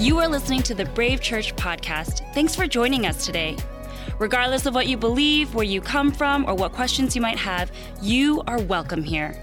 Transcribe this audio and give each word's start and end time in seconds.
You 0.00 0.16
are 0.16 0.28
listening 0.28 0.62
to 0.62 0.74
the 0.74 0.86
Brave 0.86 1.20
Church 1.20 1.54
podcast. 1.56 2.22
Thanks 2.32 2.56
for 2.56 2.66
joining 2.66 3.04
us 3.04 3.26
today. 3.26 3.58
Regardless 4.18 4.64
of 4.64 4.72
what 4.72 4.86
you 4.86 4.96
believe, 4.96 5.54
where 5.54 5.62
you 5.62 5.82
come 5.82 6.10
from, 6.10 6.46
or 6.46 6.54
what 6.54 6.72
questions 6.72 7.14
you 7.14 7.20
might 7.20 7.36
have, 7.36 7.70
you 8.00 8.42
are 8.46 8.58
welcome 8.62 9.02
here. 9.04 9.38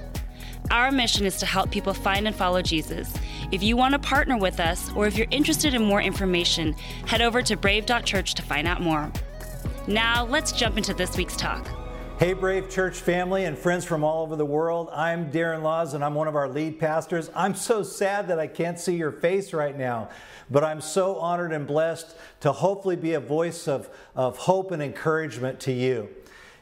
Our 0.72 0.92
mission 0.92 1.28
is 1.28 1.38
to 1.38 1.46
help 1.46 1.70
people 1.70 1.94
find 1.94 2.26
and 2.26 2.36
follow 2.36 2.64
Jesus. 2.64 3.14
If 3.52 3.62
you 3.62 3.78
want 3.78 3.94
to 3.94 4.00
partner 4.00 4.36
with 4.36 4.60
us, 4.60 4.92
or 4.96 5.06
if 5.06 5.16
you're 5.16 5.28
interested 5.30 5.76
in 5.76 5.84
more 5.84 6.02
information, 6.02 6.74
head 7.06 7.22
over 7.22 7.44
to 7.44 7.56
brave.church 7.56 8.34
to 8.34 8.42
find 8.42 8.68
out 8.68 8.82
more. 8.82 9.12
Now, 9.86 10.26
let's 10.26 10.52
jump 10.52 10.76
into 10.76 10.96
this 10.96 11.16
week's 11.18 11.38
talk. 11.38 11.70
Hey, 12.18 12.34
Brave 12.34 12.68
Church 12.68 13.00
family 13.00 13.46
and 13.46 13.56
friends 13.56 13.86
from 13.86 14.04
all 14.04 14.24
over 14.24 14.36
the 14.36 14.44
world. 14.44 14.90
I'm 14.92 15.30
Darren 15.30 15.62
Laws 15.62 15.94
and 15.94 16.04
I'm 16.04 16.16
one 16.16 16.28
of 16.28 16.36
our 16.36 16.50
lead 16.50 16.80
pastors. 16.80 17.30
I'm 17.36 17.54
so 17.54 17.84
sad 17.84 18.30
that 18.30 18.40
I 18.40 18.48
can't 18.48 18.80
see 18.80 18.96
your 18.96 19.12
face 19.12 19.54
right 19.54 19.78
now, 19.78 20.10
but 20.50 20.64
I'm 20.64 20.82
so 20.82 21.18
honored 21.18 21.54
and 21.54 21.68
blessed 21.68 22.16
to 22.40 22.52
hopefully 22.52 22.96
be 22.96 23.14
a 23.14 23.20
voice 23.20 23.68
of, 23.68 23.88
of 24.16 24.36
hope 24.36 24.72
and 24.72 24.82
encouragement 24.82 25.60
to 25.60 25.72
you. 25.72 26.10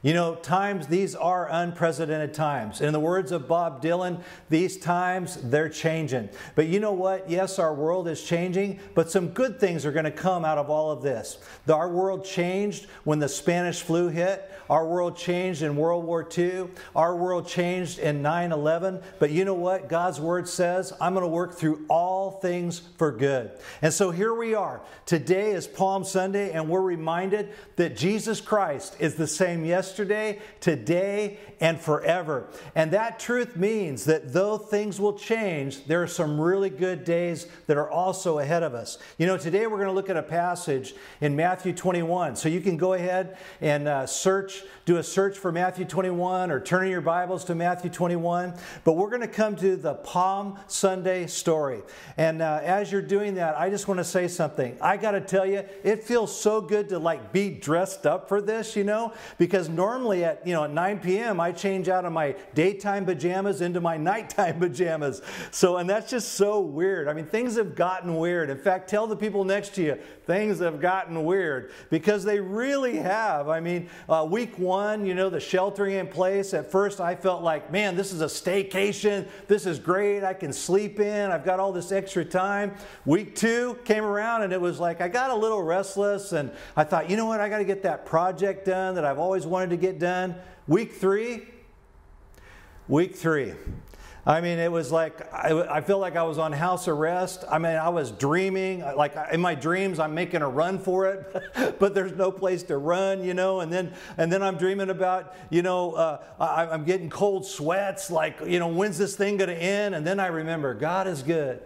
You 0.06 0.14
know, 0.14 0.36
times, 0.36 0.86
these 0.86 1.16
are 1.16 1.50
unprecedented 1.50 2.36
times. 2.36 2.80
In 2.80 2.94
the 2.94 3.00
words 3.00 3.32
of 3.32 3.48
Bob 3.48 3.82
Dylan, 3.82 4.22
these 4.52 4.78
times, 4.78 5.38
they're 5.42 5.68
changing. 5.68 6.30
But 6.54 6.68
you 6.68 6.80
know 6.80 6.92
what? 6.92 7.28
Yes, 7.28 7.58
our 7.58 7.74
world 7.74 8.08
is 8.08 8.22
changing, 8.22 8.80
but 8.94 9.10
some 9.10 9.30
good 9.30 9.60
things 9.60 9.84
are 9.84 9.92
going 9.92 10.06
to 10.06 10.12
come 10.12 10.46
out 10.46 10.60
of 10.60 10.70
all 10.70 10.92
of 10.92 11.02
this. 11.02 11.40
Our 11.68 11.90
world 11.90 12.24
changed 12.24 12.86
when 13.04 13.18
the 13.18 13.28
Spanish 13.28 13.82
flu 13.82 14.10
hit. 14.10 14.52
Our 14.70 14.88
world 14.88 15.18
changed 15.18 15.64
in 15.64 15.76
World 15.76 16.06
War 16.06 16.28
II. 16.38 16.68
Our 16.96 17.16
world 17.16 17.48
changed 17.48 17.98
in 17.98 18.22
9 18.22 18.52
11. 18.52 19.02
But 19.18 19.32
you 19.32 19.44
know 19.44 19.56
what? 19.56 19.90
God's 19.90 20.22
word 20.22 20.48
says, 20.48 20.94
I'm 21.02 21.16
going 21.16 21.24
to 21.24 21.28
work 21.28 21.56
through 21.56 21.84
all 21.90 22.30
things 22.30 22.80
for 22.98 23.12
good. 23.12 23.52
And 23.82 23.92
so 23.92 24.12
here 24.12 24.36
we 24.36 24.54
are. 24.54 24.82
Today 25.08 25.52
is 25.52 25.66
Palm 25.66 26.04
Sunday, 26.04 26.52
and 26.52 26.70
we're 26.70 26.82
reminded 26.82 27.54
that 27.76 27.98
Jesus 27.98 28.40
Christ 28.40 28.98
is 29.00 29.16
the 29.16 29.26
same 29.26 29.66
yesterday 29.66 29.95
yesterday, 29.96 30.40
today, 30.60 31.38
and 31.62 31.80
forever. 31.80 32.50
And 32.76 32.92
that 32.92 33.18
truth 33.18 33.56
means 33.56 34.04
that 34.06 34.34
though 34.34 34.58
things 34.58 35.00
will 35.00 35.14
change, 35.14 35.86
there 35.86 36.04
are 36.04 36.08
some 36.08 36.40
really 36.40 36.70
good 36.70 37.06
days 37.06 37.48
that 37.68 37.78
are 37.78 37.90
also 37.90 38.40
ahead 38.40 38.62
of 38.62 38.74
us. 38.74 38.98
You 39.18 39.26
know, 39.26 39.38
today 39.38 39.68
we're 39.68 39.78
going 39.78 39.88
to 39.88 39.94
look 39.94 40.10
at 40.10 40.18
a 40.18 40.24
passage 40.24 40.96
in 41.22 41.34
Matthew 41.34 41.72
21. 41.72 42.36
So 42.36 42.50
you 42.50 42.60
can 42.60 42.76
go 42.76 42.92
ahead 42.92 43.38
and 43.62 43.88
uh, 43.88 44.06
search, 44.06 44.64
do 44.84 44.98
a 44.98 45.04
search 45.04 45.38
for 45.38 45.50
Matthew 45.50 45.86
21 45.86 46.52
or 46.52 46.60
turn 46.60 46.86
in 46.86 46.92
your 46.92 47.00
Bibles 47.00 47.46
to 47.46 47.56
Matthew 47.56 47.90
21. 47.90 48.54
But 48.84 48.94
we're 48.94 49.10
going 49.10 49.22
to 49.22 49.30
come 49.30 49.56
to 49.58 49.78
the 49.78 49.94
Palm 49.94 50.60
Sunday 50.68 51.28
story. 51.28 51.84
And 52.18 52.42
uh, 52.42 52.60
as 52.64 52.92
you're 52.92 53.02
doing 53.02 53.36
that, 53.36 53.58
I 53.58 53.70
just 53.70 53.88
want 53.88 54.00
to 54.00 54.04
say 54.04 54.28
something. 54.28 54.78
I 54.82 54.98
got 54.98 55.12
to 55.12 55.22
tell 55.22 55.46
you, 55.46 55.64
it 55.86 56.04
feels 56.04 56.38
so 56.38 56.60
good 56.60 56.90
to 56.90 57.00
like 57.00 57.32
be 57.32 57.50
dressed 57.50 58.06
up 58.06 58.28
for 58.28 58.42
this, 58.42 58.76
you 58.76 58.84
know, 58.84 59.14
because 59.38 59.70
normally 59.70 59.85
normally 59.86 60.24
at 60.24 60.46
you 60.48 60.54
know 60.54 60.64
at 60.64 60.72
9 60.72 61.00
p.m. 61.00 61.40
I 61.40 61.52
change 61.52 61.90
out 61.90 62.06
of 62.06 62.12
my 62.12 62.36
daytime 62.56 63.06
pajamas 63.06 63.62
into 63.62 63.80
my 63.80 63.98
nighttime 64.12 64.60
pajamas. 64.60 65.22
So 65.52 65.78
and 65.78 65.88
that's 65.88 66.10
just 66.10 66.34
so 66.34 66.60
weird. 66.60 67.08
I 67.08 67.14
mean 67.14 67.28
things 67.28 67.56
have 67.58 67.76
gotten 67.76 68.16
weird. 68.16 68.50
In 68.50 68.58
fact, 68.58 68.90
tell 68.90 69.06
the 69.06 69.16
people 69.16 69.44
next 69.44 69.76
to 69.76 69.84
you 69.84 70.00
things 70.26 70.60
have 70.60 70.82
gotten 70.82 71.24
weird 71.24 71.72
because 71.90 72.24
they 72.24 72.40
really 72.40 72.98
have. 72.98 73.48
I 73.48 73.60
mean, 73.60 73.90
uh, 74.10 74.26
week 74.30 74.58
one, 74.58 75.06
you 75.06 75.14
know, 75.14 75.30
the 75.30 75.40
sheltering 75.40 75.96
in 75.96 76.08
place. 76.08 76.54
At 76.54 76.72
first, 76.72 77.00
I 77.00 77.16
felt 77.16 77.44
like, 77.44 77.72
man, 77.72 77.96
this 77.96 78.12
is 78.12 78.22
a 78.22 78.26
staycation. 78.26 79.28
This 79.48 79.66
is 79.66 79.80
great. 79.80 80.24
I 80.24 80.34
can 80.34 80.52
sleep 80.52 81.00
in. 81.00 81.32
I've 81.32 81.46
got 81.46 81.60
all 81.60 81.72
this 81.72 81.92
extra 81.92 82.26
time. 82.26 82.74
Week 83.06 83.36
two 83.36 83.78
came 83.86 84.04
around 84.04 84.44
and 84.44 84.52
it 84.52 84.60
was 84.60 84.80
like 84.80 85.02
I 85.02 85.08
got 85.08 85.30
a 85.30 85.36
little 85.36 85.62
restless 85.62 86.32
and 86.32 86.52
I 86.76 86.84
thought, 86.84 87.10
you 87.10 87.18
know 87.18 87.26
what? 87.26 87.40
I 87.40 87.50
got 87.50 87.60
to 87.60 87.66
get 87.66 87.84
that 87.84 88.06
project 88.06 88.66
done 88.66 88.96
that 88.96 89.06
I've 89.06 89.20
always 89.20 89.46
wanted 89.46 89.65
to 89.70 89.76
to 89.76 89.82
get 89.82 90.00
done. 90.00 90.36
Week 90.68 90.94
three, 90.94 91.44
week 92.88 93.16
three. 93.16 93.54
I 94.28 94.42
mean, 94.42 94.58
it 94.58 94.72
was 94.72 94.92
like, 94.92 95.32
I, 95.32 95.78
I 95.78 95.82
feel 95.82 96.00
like 96.00 96.16
I 96.16 96.24
was 96.24 96.40
on 96.40 96.52
house 96.52 96.88
arrest. 96.88 97.44
I 97.48 97.60
mean, 97.60 97.76
I 97.76 97.90
was 97.90 98.10
dreaming. 98.10 98.80
Like 98.80 99.16
in 99.32 99.40
my 99.40 99.54
dreams, 99.54 100.00
I'm 100.00 100.16
making 100.16 100.42
a 100.42 100.50
run 100.50 100.80
for 100.80 101.06
it, 101.08 101.78
but 101.80 101.94
there's 101.94 102.14
no 102.14 102.32
place 102.32 102.64
to 102.64 102.78
run, 102.78 103.24
you 103.24 103.36
know. 103.36 103.60
And 103.60 103.72
then, 103.72 103.94
and 104.18 104.32
then 104.32 104.42
I'm 104.42 104.58
dreaming 104.58 104.90
about, 104.90 105.36
you 105.52 105.62
know, 105.62 105.94
uh, 105.94 106.24
I, 106.40 106.66
I'm 106.66 106.86
getting 106.86 107.08
cold 107.08 107.46
sweats. 107.46 108.10
Like, 108.10 108.40
you 108.48 108.58
know, 108.58 108.68
when's 108.68 108.98
this 108.98 109.16
thing 109.16 109.38
going 109.38 109.50
to 109.50 109.56
end? 109.56 109.94
And 109.94 110.08
then 110.08 110.20
I 110.20 110.28
remember, 110.28 110.74
God 110.74 111.08
is 111.08 111.22
good 111.22 111.62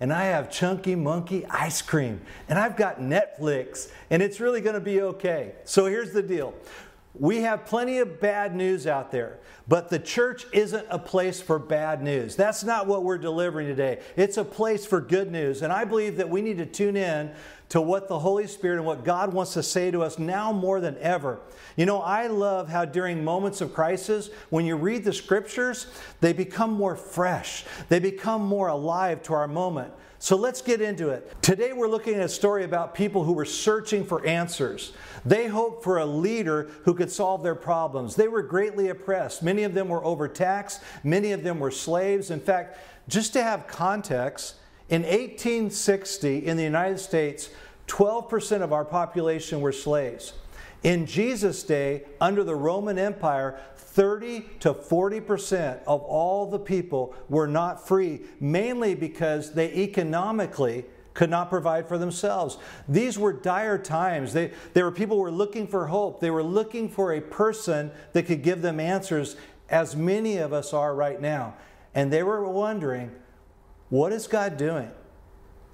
and 0.00 0.12
I 0.12 0.24
have 0.24 0.50
chunky 0.50 0.96
monkey 0.96 1.46
ice 1.46 1.80
cream, 1.80 2.20
and 2.48 2.58
I've 2.58 2.76
got 2.76 2.98
Netflix, 2.98 3.90
and 4.10 4.22
it's 4.22 4.40
really 4.40 4.60
to 4.74 4.80
be 4.80 5.00
okay. 5.00 5.54
So 5.64 5.86
here's 5.86 6.12
the 6.12 6.22
deal 6.22 6.52
we 7.14 7.42
have 7.42 7.64
plenty 7.64 7.98
of 7.98 8.20
bad 8.20 8.56
news 8.56 8.88
out 8.88 9.12
there, 9.12 9.38
but 9.68 9.88
the 9.88 10.00
church 10.00 10.46
isn't 10.52 10.84
a 10.90 10.98
place 10.98 11.40
for 11.40 11.60
bad 11.60 12.02
news. 12.02 12.34
That's 12.34 12.64
not 12.64 12.88
what 12.88 13.04
we're 13.04 13.18
delivering 13.18 13.68
today. 13.68 14.00
It's 14.16 14.36
a 14.36 14.44
place 14.44 14.84
for 14.84 15.00
good 15.00 15.30
news. 15.30 15.62
And 15.62 15.72
I 15.72 15.84
believe 15.84 16.16
that 16.16 16.28
we 16.28 16.42
need 16.42 16.58
to 16.58 16.66
tune 16.66 16.96
in 16.96 17.32
to 17.68 17.80
what 17.80 18.08
the 18.08 18.18
Holy 18.18 18.48
Spirit 18.48 18.76
and 18.78 18.86
what 18.86 19.04
God 19.04 19.32
wants 19.32 19.54
to 19.54 19.62
say 19.62 19.92
to 19.92 20.02
us 20.02 20.18
now 20.18 20.52
more 20.52 20.80
than 20.80 20.98
ever. 20.98 21.40
You 21.76 21.86
know, 21.86 22.00
I 22.00 22.26
love 22.26 22.68
how 22.68 22.84
during 22.84 23.24
moments 23.24 23.60
of 23.60 23.72
crisis, 23.72 24.30
when 24.50 24.66
you 24.66 24.76
read 24.76 25.04
the 25.04 25.12
scriptures, 25.12 25.86
they 26.20 26.32
become 26.32 26.72
more 26.72 26.96
fresh, 26.96 27.64
they 27.88 28.00
become 28.00 28.42
more 28.42 28.68
alive 28.68 29.22
to 29.24 29.34
our 29.34 29.48
moment. 29.48 29.92
So 30.24 30.36
let's 30.36 30.62
get 30.62 30.80
into 30.80 31.10
it. 31.10 31.30
Today 31.42 31.74
we're 31.74 31.86
looking 31.86 32.14
at 32.14 32.22
a 32.22 32.30
story 32.30 32.64
about 32.64 32.94
people 32.94 33.24
who 33.24 33.34
were 33.34 33.44
searching 33.44 34.06
for 34.06 34.24
answers. 34.24 34.94
They 35.26 35.48
hoped 35.48 35.84
for 35.84 35.98
a 35.98 36.06
leader 36.06 36.70
who 36.84 36.94
could 36.94 37.12
solve 37.12 37.42
their 37.42 37.54
problems. 37.54 38.16
They 38.16 38.28
were 38.28 38.40
greatly 38.40 38.88
oppressed. 38.88 39.42
Many 39.42 39.64
of 39.64 39.74
them 39.74 39.90
were 39.90 40.02
overtaxed, 40.02 40.80
many 41.02 41.32
of 41.32 41.42
them 41.42 41.60
were 41.60 41.70
slaves. 41.70 42.30
In 42.30 42.40
fact, 42.40 42.78
just 43.06 43.34
to 43.34 43.42
have 43.42 43.66
context, 43.66 44.54
in 44.88 45.02
1860 45.02 46.46
in 46.46 46.56
the 46.56 46.62
United 46.62 47.00
States, 47.00 47.50
12% 47.88 48.62
of 48.62 48.72
our 48.72 48.86
population 48.86 49.60
were 49.60 49.72
slaves. 49.72 50.32
In 50.84 51.06
Jesus' 51.06 51.62
day, 51.62 52.04
under 52.20 52.44
the 52.44 52.54
Roman 52.54 52.98
Empire, 52.98 53.58
30 53.74 54.44
to 54.60 54.74
40% 54.74 55.82
of 55.86 56.02
all 56.02 56.46
the 56.46 56.58
people 56.58 57.14
were 57.30 57.46
not 57.46 57.88
free, 57.88 58.20
mainly 58.38 58.94
because 58.94 59.52
they 59.54 59.72
economically 59.72 60.84
could 61.14 61.30
not 61.30 61.48
provide 61.48 61.88
for 61.88 61.96
themselves. 61.96 62.58
These 62.86 63.18
were 63.18 63.32
dire 63.32 63.78
times. 63.78 64.34
They, 64.34 64.50
they 64.74 64.82
were 64.82 64.90
people 64.90 65.18
were 65.18 65.30
looking 65.30 65.66
for 65.66 65.86
hope. 65.86 66.20
They 66.20 66.30
were 66.30 66.42
looking 66.42 66.90
for 66.90 67.14
a 67.14 67.20
person 67.20 67.90
that 68.12 68.24
could 68.24 68.42
give 68.42 68.60
them 68.60 68.78
answers, 68.78 69.36
as 69.70 69.96
many 69.96 70.36
of 70.36 70.52
us 70.52 70.74
are 70.74 70.94
right 70.94 71.20
now. 71.20 71.54
And 71.94 72.12
they 72.12 72.22
were 72.22 72.46
wondering, 72.46 73.10
what 73.88 74.12
is 74.12 74.26
God 74.26 74.58
doing? 74.58 74.90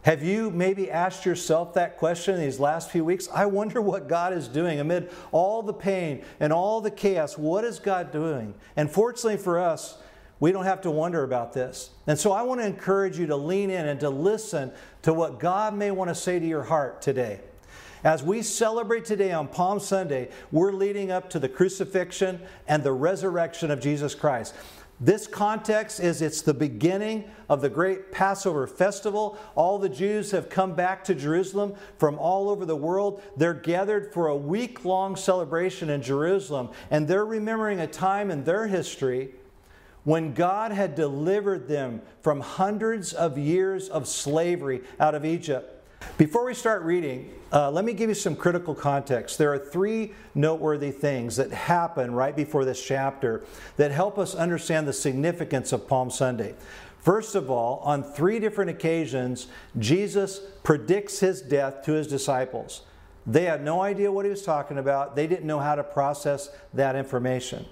Have 0.03 0.23
you 0.23 0.51
maybe 0.51 0.91
asked 0.91 1.27
yourself 1.27 1.75
that 1.75 1.99
question 1.99 2.41
these 2.41 2.59
last 2.59 2.91
few 2.91 3.05
weeks? 3.05 3.29
I 3.35 3.45
wonder 3.47 3.83
what 3.83 4.09
God 4.09 4.33
is 4.33 4.49
doing 4.49 4.81
amid 4.81 5.11
all 5.31 5.63
the 5.63 5.75
pain 5.75 6.25
and 6.41 6.53
all 6.53 6.81
the 6.81 6.91
chaos. 6.91 7.37
What 7.37 7.65
is 7.65 7.79
God 7.79 8.11
doing? 8.11 8.55
And 8.77 8.91
fortunately 8.91 9.37
for 9.37 9.59
us, 9.59 9.99
we 10.39 10.53
don't 10.53 10.65
have 10.65 10.81
to 10.83 10.91
wonder 10.91 11.23
about 11.23 11.53
this. 11.53 11.91
And 12.07 12.19
so 12.19 12.33
I 12.33 12.41
want 12.43 12.63
to 12.63 12.67
encourage 12.67 13.19
you 13.19 13.27
to 13.27 13.37
lean 13.37 13.69
in 13.69 13.87
and 13.87 14.01
to 14.01 14.09
listen 14.09 14.73
to 15.03 15.13
what 15.13 15.39
God 15.39 15.75
may 15.75 15.91
want 15.91 16.09
to 16.09 16.15
say 16.15 16.39
to 16.39 16.47
your 16.47 16.63
heart 16.63 17.03
today. 17.03 17.41
As 18.03 18.23
we 18.23 18.41
celebrate 18.41 19.05
today 19.05 19.33
on 19.33 19.49
Palm 19.49 19.79
Sunday, 19.79 20.31
we're 20.51 20.73
leading 20.73 21.11
up 21.11 21.29
to 21.31 21.39
the 21.39 21.51
crucifixion 21.51 22.41
and 22.67 22.83
the 22.83 22.93
resurrection 22.93 23.71
of 23.71 23.81
Jesus 23.81 24.15
Christ. 24.15 24.55
This 25.03 25.27
context 25.27 25.99
is 25.99 26.21
it's 26.21 26.43
the 26.43 26.53
beginning 26.53 27.25
of 27.49 27.63
the 27.63 27.71
great 27.71 28.13
Passover 28.13 28.67
festival. 28.67 29.39
All 29.55 29.79
the 29.79 29.89
Jews 29.89 30.31
have 30.33 30.51
come 30.51 30.75
back 30.75 31.05
to 31.05 31.15
Jerusalem 31.15 31.75
from 31.97 32.19
all 32.19 32.51
over 32.51 32.67
the 32.67 32.77
world. 32.77 33.23
They're 33.35 33.55
gathered 33.55 34.13
for 34.13 34.29
a 34.29 34.37
week 34.37 34.85
long 34.85 35.17
celebration 35.17 35.89
in 35.89 36.03
Jerusalem, 36.03 36.69
and 36.91 37.09
they're 37.09 37.25
remembering 37.25 37.81
a 37.81 37.87
time 37.87 38.31
in 38.31 38.45
their 38.45 38.67
history 38.67 39.31
when 40.05 40.35
God 40.35 40.71
had 40.71 40.95
delivered 40.95 41.67
them 41.67 42.03
from 42.21 42.41
hundreds 42.41 43.15
of 43.15 43.39
years 43.39 43.89
of 43.89 44.07
slavery 44.07 44.83
out 44.99 45.15
of 45.15 45.25
Egypt. 45.25 45.80
Before 46.21 46.45
we 46.45 46.53
start 46.53 46.83
reading, 46.83 47.31
uh, 47.51 47.71
let 47.71 47.83
me 47.83 47.95
give 47.95 48.11
you 48.11 48.15
some 48.15 48.37
critical 48.37 48.75
context. 48.75 49.39
There 49.39 49.55
are 49.55 49.59
three 49.59 50.13
noteworthy 50.35 50.91
things 50.91 51.37
that 51.37 51.51
happen 51.51 52.13
right 52.13 52.37
before 52.37 52.67
this 52.67 52.85
chapter 52.85 53.43
that 53.79 53.91
help 53.91 54.19
us 54.19 54.35
understand 54.35 54.87
the 54.87 54.93
significance 54.93 55.73
of 55.73 55.89
Palm 55.89 56.11
Sunday. 56.11 56.55
First 56.99 57.35
of 57.35 57.51
all, 57.51 57.79
on 57.79 58.03
three 58.03 58.39
different 58.39 58.71
occasions, 58.71 59.47
Jesus 59.79 60.41
predicts 60.63 61.21
his 61.21 61.41
death 61.41 61.83
to 61.85 61.93
his 61.93 62.07
disciples. 62.07 62.83
They 63.27 63.45
had 63.45 63.65
no 63.65 63.81
idea 63.81 64.13
what 64.13 64.27
he 64.27 64.31
was 64.31 64.43
talking 64.43 64.77
about, 64.77 65.17
they 65.17 65.27
didn't 65.27 65.47
know 65.47 65.61
how 65.61 65.75
to 65.75 65.83
process 65.83 66.51
that 66.75 66.97
information. 66.97 67.65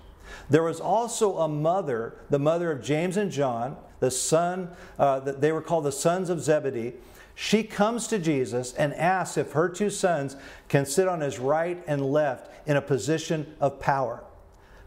There 0.48 0.62
was 0.62 0.80
also 0.80 1.38
a 1.38 1.48
mother, 1.48 2.14
the 2.30 2.38
mother 2.38 2.70
of 2.70 2.82
James 2.82 3.18
and 3.18 3.30
John, 3.30 3.76
the 4.00 4.10
son, 4.10 4.70
uh, 4.98 5.20
they 5.20 5.52
were 5.52 5.60
called 5.60 5.84
the 5.84 5.92
sons 5.92 6.30
of 6.30 6.40
Zebedee 6.40 6.94
she 7.40 7.62
comes 7.62 8.08
to 8.08 8.18
Jesus 8.18 8.74
and 8.74 8.92
asks 8.94 9.36
if 9.36 9.52
her 9.52 9.68
two 9.68 9.90
sons 9.90 10.34
can 10.66 10.84
sit 10.84 11.06
on 11.06 11.20
his 11.20 11.38
right 11.38 11.80
and 11.86 12.10
left 12.10 12.50
in 12.66 12.76
a 12.76 12.82
position 12.82 13.54
of 13.60 13.78
power. 13.78 14.24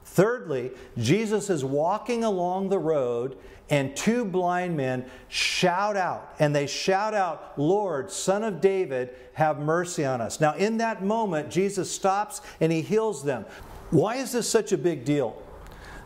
Thirdly, 0.03 0.71
Jesus 0.97 1.49
is 1.49 1.63
walking 1.63 2.25
along 2.25 2.67
the 2.67 2.77
road 2.77 3.37
and 3.69 3.95
two 3.95 4.25
blind 4.25 4.75
men 4.75 5.05
shout 5.29 5.95
out, 5.95 6.35
and 6.39 6.53
they 6.53 6.67
shout 6.67 7.13
out, 7.13 7.57
Lord, 7.57 8.11
Son 8.11 8.43
of 8.43 8.59
David, 8.59 9.15
have 9.31 9.59
mercy 9.59 10.03
on 10.03 10.19
us. 10.19 10.41
Now, 10.41 10.53
in 10.55 10.75
that 10.79 11.05
moment, 11.05 11.49
Jesus 11.49 11.89
stops 11.89 12.41
and 12.59 12.69
he 12.69 12.81
heals 12.81 13.23
them. 13.23 13.45
Why 13.91 14.15
is 14.15 14.33
this 14.33 14.49
such 14.49 14.73
a 14.73 14.77
big 14.77 15.05
deal? 15.05 15.41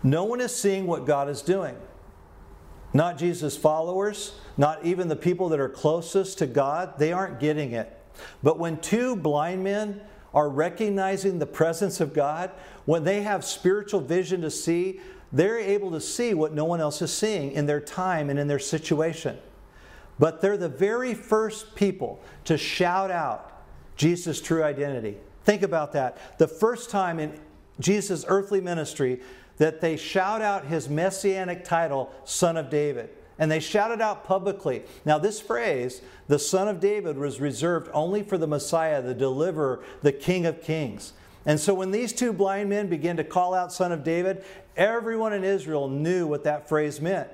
No 0.04 0.26
one 0.26 0.42
is 0.42 0.56
seeing 0.56 0.86
what 0.86 1.08
God 1.08 1.28
is 1.28 1.42
doing. 1.42 1.76
Not 2.94 3.18
Jesus' 3.18 3.58
followers, 3.58 4.36
not 4.58 4.84
even 4.86 5.08
the 5.08 5.16
people 5.16 5.50
that 5.50 5.60
are 5.60 5.70
closest 5.70 6.38
to 6.40 6.48
God, 6.48 6.98
they 6.98 7.12
aren't 7.12 7.40
getting 7.40 7.72
it. 7.72 7.92
But 8.42 8.58
when 8.60 8.78
two 8.78 9.16
blind 9.16 9.64
men 9.64 10.02
are 10.34 10.50
recognizing 10.50 11.40
the 11.40 11.46
presence 11.46 12.00
of 12.00 12.14
God, 12.14 12.52
when 12.86 13.04
they 13.04 13.22
have 13.22 13.44
spiritual 13.44 14.02
vision 14.02 14.42
to 14.42 14.52
see, 14.52 15.00
they're 15.32 15.60
able 15.60 15.92
to 15.92 16.02
see 16.02 16.34
what 16.34 16.54
no 16.54 16.66
one 16.66 16.80
else 16.80 17.02
is 17.02 17.12
seeing 17.14 17.52
in 17.52 17.66
their 17.66 17.82
time 17.82 18.30
and 18.30 18.40
in 18.40 18.48
their 18.48 18.60
situation. 18.60 19.38
But 20.18 20.42
they're 20.42 20.58
the 20.58 20.70
very 20.70 21.14
first 21.14 21.76
people 21.76 22.22
to 22.46 22.58
shout 22.58 23.12
out 23.12 23.64
Jesus' 23.98 24.42
true 24.42 24.64
identity. 24.64 25.18
Think 25.44 25.62
about 25.62 25.94
that. 25.94 26.38
The 26.38 26.48
first 26.48 26.90
time 26.90 27.20
in 27.20 27.38
Jesus' 27.80 28.26
earthly 28.28 28.62
ministry 28.62 29.22
that 29.58 29.82
they 29.82 29.98
shout 29.98 30.42
out 30.42 30.66
his 30.66 30.90
messianic 30.90 31.64
title, 31.64 32.12
Son 32.24 32.58
of 32.58 32.70
David. 32.70 33.10
And 33.38 33.52
they 33.52 33.60
shouted 33.60 34.02
out 34.02 34.24
publicly. 34.24 34.84
Now, 35.04 35.18
this 35.18 35.42
phrase, 35.42 36.02
the 36.28 36.40
Son 36.40 36.68
of 36.68 36.80
David, 36.80 37.18
was 37.18 37.42
reserved 37.42 37.90
only 37.94 38.24
for 38.24 38.38
the 38.38 38.48
Messiah, 38.48 39.02
the 39.02 39.14
deliverer, 39.14 39.84
the 40.02 40.14
King 40.14 40.46
of 40.46 40.62
Kings. 40.62 41.14
And 41.46 41.60
so 41.60 41.74
when 41.74 41.92
these 41.92 42.14
two 42.14 42.34
blind 42.34 42.70
men 42.70 42.88
began 42.88 43.18
to 43.18 43.24
call 43.24 43.54
out 43.54 43.74
Son 43.74 43.92
of 43.92 44.04
David, 44.04 44.44
everyone 44.78 45.34
in 45.34 45.44
Israel 45.44 45.90
knew 45.90 46.26
what 46.26 46.44
that 46.46 46.68
phrase 46.68 47.02
meant. 47.02 47.30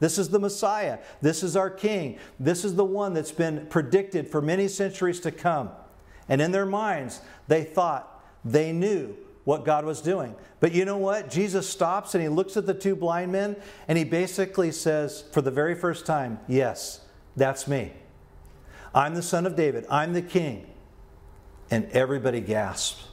This 0.00 0.18
is 0.18 0.28
the 0.28 0.40
Messiah. 0.40 0.98
This 1.22 1.42
is 1.42 1.56
our 1.56 1.70
King. 1.70 2.18
This 2.38 2.64
is 2.64 2.74
the 2.74 2.84
one 2.84 3.14
that's 3.14 3.32
been 3.32 3.66
predicted 3.66 4.28
for 4.28 4.42
many 4.42 4.68
centuries 4.68 5.20
to 5.20 5.30
come. 5.30 5.70
And 6.28 6.42
in 6.42 6.52
their 6.52 6.66
minds, 6.66 7.20
they 7.48 7.64
thought, 7.64 8.22
they 8.44 8.72
knew 8.72 9.16
what 9.44 9.64
God 9.64 9.84
was 9.84 10.00
doing. 10.00 10.34
But 10.60 10.72
you 10.72 10.84
know 10.84 10.96
what? 10.96 11.30
Jesus 11.30 11.68
stops 11.68 12.14
and 12.14 12.22
he 12.22 12.28
looks 12.28 12.56
at 12.56 12.66
the 12.66 12.74
two 12.74 12.96
blind 12.96 13.32
men 13.32 13.56
and 13.88 13.98
he 13.98 14.04
basically 14.04 14.72
says, 14.72 15.24
for 15.32 15.42
the 15.42 15.50
very 15.50 15.74
first 15.74 16.06
time, 16.06 16.40
Yes, 16.48 17.00
that's 17.36 17.68
me. 17.68 17.92
I'm 18.94 19.14
the 19.14 19.22
son 19.22 19.46
of 19.46 19.56
David. 19.56 19.86
I'm 19.90 20.12
the 20.12 20.22
king. 20.22 20.66
And 21.70 21.90
everybody 21.90 22.40
gasps. 22.40 23.08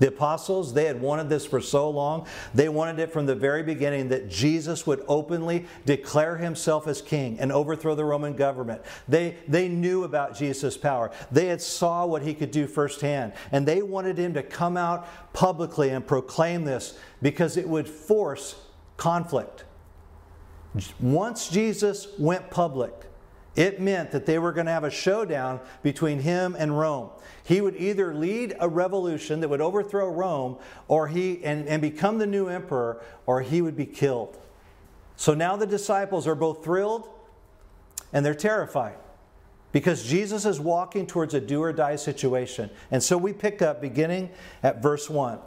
The 0.00 0.08
apostles, 0.08 0.74
they 0.74 0.86
had 0.86 1.00
wanted 1.00 1.28
this 1.28 1.46
for 1.46 1.60
so 1.60 1.88
long. 1.88 2.26
They 2.52 2.68
wanted 2.68 2.98
it 2.98 3.12
from 3.12 3.26
the 3.26 3.34
very 3.34 3.62
beginning 3.62 4.08
that 4.08 4.28
Jesus 4.28 4.86
would 4.86 5.04
openly 5.06 5.66
declare 5.86 6.36
himself 6.36 6.88
as 6.88 7.00
king 7.00 7.38
and 7.38 7.52
overthrow 7.52 7.94
the 7.94 8.04
Roman 8.04 8.34
government. 8.34 8.82
They, 9.08 9.36
they 9.46 9.68
knew 9.68 10.04
about 10.04 10.36
Jesus' 10.36 10.76
power. 10.76 11.12
They 11.30 11.46
had 11.46 11.62
saw 11.62 12.06
what 12.06 12.22
he 12.22 12.34
could 12.34 12.50
do 12.50 12.66
firsthand. 12.66 13.34
And 13.52 13.66
they 13.66 13.82
wanted 13.82 14.18
him 14.18 14.34
to 14.34 14.42
come 14.42 14.76
out 14.76 15.06
publicly 15.32 15.90
and 15.90 16.04
proclaim 16.04 16.64
this 16.64 16.98
because 17.22 17.56
it 17.56 17.68
would 17.68 17.88
force 17.88 18.56
conflict. 18.96 19.64
Once 20.98 21.48
Jesus 21.48 22.08
went 22.18 22.50
public, 22.50 22.92
it 23.56 23.80
meant 23.80 24.10
that 24.10 24.26
they 24.26 24.38
were 24.38 24.52
going 24.52 24.66
to 24.66 24.72
have 24.72 24.84
a 24.84 24.90
showdown 24.90 25.60
between 25.82 26.20
him 26.20 26.56
and 26.58 26.78
Rome. 26.78 27.10
He 27.44 27.60
would 27.60 27.76
either 27.76 28.14
lead 28.14 28.54
a 28.58 28.68
revolution 28.68 29.40
that 29.40 29.48
would 29.48 29.60
overthrow 29.60 30.08
Rome 30.08 30.56
or 30.88 31.08
he 31.08 31.44
and, 31.44 31.68
and 31.68 31.80
become 31.80 32.18
the 32.18 32.26
new 32.26 32.48
emperor, 32.48 33.02
or 33.26 33.42
he 33.42 33.62
would 33.62 33.76
be 33.76 33.86
killed. 33.86 34.38
So 35.16 35.34
now 35.34 35.56
the 35.56 35.66
disciples 35.66 36.26
are 36.26 36.34
both 36.34 36.64
thrilled 36.64 37.08
and 38.12 38.24
they're 38.24 38.34
terrified 38.34 38.96
because 39.72 40.04
Jesus 40.04 40.46
is 40.46 40.58
walking 40.58 41.06
towards 41.06 41.34
a 41.34 41.40
do 41.40 41.62
or 41.62 41.72
die 41.72 41.96
situation. 41.96 42.70
And 42.90 43.02
so 43.02 43.18
we 43.18 43.32
pick 43.32 43.60
up 43.60 43.80
beginning 43.80 44.30
at 44.62 44.82
verse 44.82 45.10
1. 45.10 45.38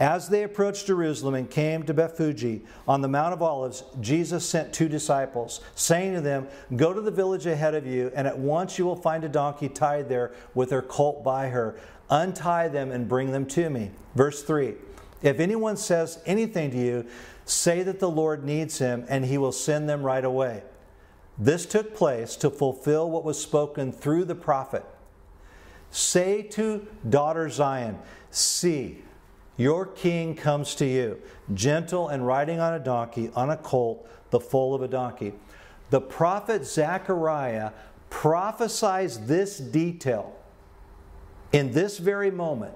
As 0.00 0.28
they 0.28 0.44
approached 0.44 0.86
Jerusalem 0.86 1.34
and 1.34 1.50
came 1.50 1.82
to 1.82 1.94
Bethphage 1.94 2.62
on 2.86 3.00
the 3.00 3.08
Mount 3.08 3.32
of 3.32 3.42
Olives, 3.42 3.82
Jesus 4.00 4.48
sent 4.48 4.72
two 4.72 4.88
disciples, 4.88 5.60
saying 5.74 6.14
to 6.14 6.20
them, 6.20 6.46
Go 6.76 6.92
to 6.92 7.00
the 7.00 7.10
village 7.10 7.46
ahead 7.46 7.74
of 7.74 7.84
you, 7.84 8.12
and 8.14 8.26
at 8.26 8.38
once 8.38 8.78
you 8.78 8.84
will 8.84 8.96
find 8.96 9.24
a 9.24 9.28
donkey 9.28 9.68
tied 9.68 10.08
there 10.08 10.32
with 10.54 10.70
her 10.70 10.82
colt 10.82 11.24
by 11.24 11.48
her. 11.48 11.80
Untie 12.10 12.68
them 12.68 12.92
and 12.92 13.08
bring 13.08 13.32
them 13.32 13.44
to 13.46 13.68
me. 13.70 13.90
Verse 14.14 14.42
3 14.44 14.74
If 15.20 15.40
anyone 15.40 15.76
says 15.76 16.20
anything 16.26 16.70
to 16.70 16.78
you, 16.78 17.06
say 17.44 17.82
that 17.82 17.98
the 17.98 18.10
Lord 18.10 18.44
needs 18.44 18.78
him, 18.78 19.04
and 19.08 19.24
he 19.24 19.36
will 19.36 19.52
send 19.52 19.88
them 19.88 20.04
right 20.04 20.24
away. 20.24 20.62
This 21.36 21.66
took 21.66 21.94
place 21.94 22.36
to 22.36 22.50
fulfill 22.50 23.10
what 23.10 23.24
was 23.24 23.40
spoken 23.40 23.90
through 23.90 24.26
the 24.26 24.34
prophet. 24.36 24.84
Say 25.90 26.42
to 26.42 26.86
daughter 27.08 27.48
Zion, 27.48 27.98
See, 28.30 29.02
your 29.58 29.84
king 29.84 30.36
comes 30.36 30.74
to 30.76 30.86
you, 30.86 31.20
gentle 31.52 32.08
and 32.08 32.26
riding 32.26 32.60
on 32.60 32.72
a 32.72 32.78
donkey, 32.78 33.30
on 33.34 33.50
a 33.50 33.56
colt, 33.56 34.08
the 34.30 34.40
foal 34.40 34.74
of 34.74 34.82
a 34.82 34.88
donkey. 34.88 35.34
The 35.90 36.00
prophet 36.00 36.64
Zechariah 36.64 37.72
prophesies 38.08 39.26
this 39.26 39.58
detail 39.58 40.34
in 41.52 41.72
this 41.72 41.98
very 41.98 42.30
moment, 42.30 42.74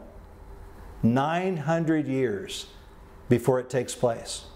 900 1.02 2.08
years 2.08 2.66
before 3.28 3.60
it 3.60 3.70
takes 3.70 3.94
place. 3.94 4.46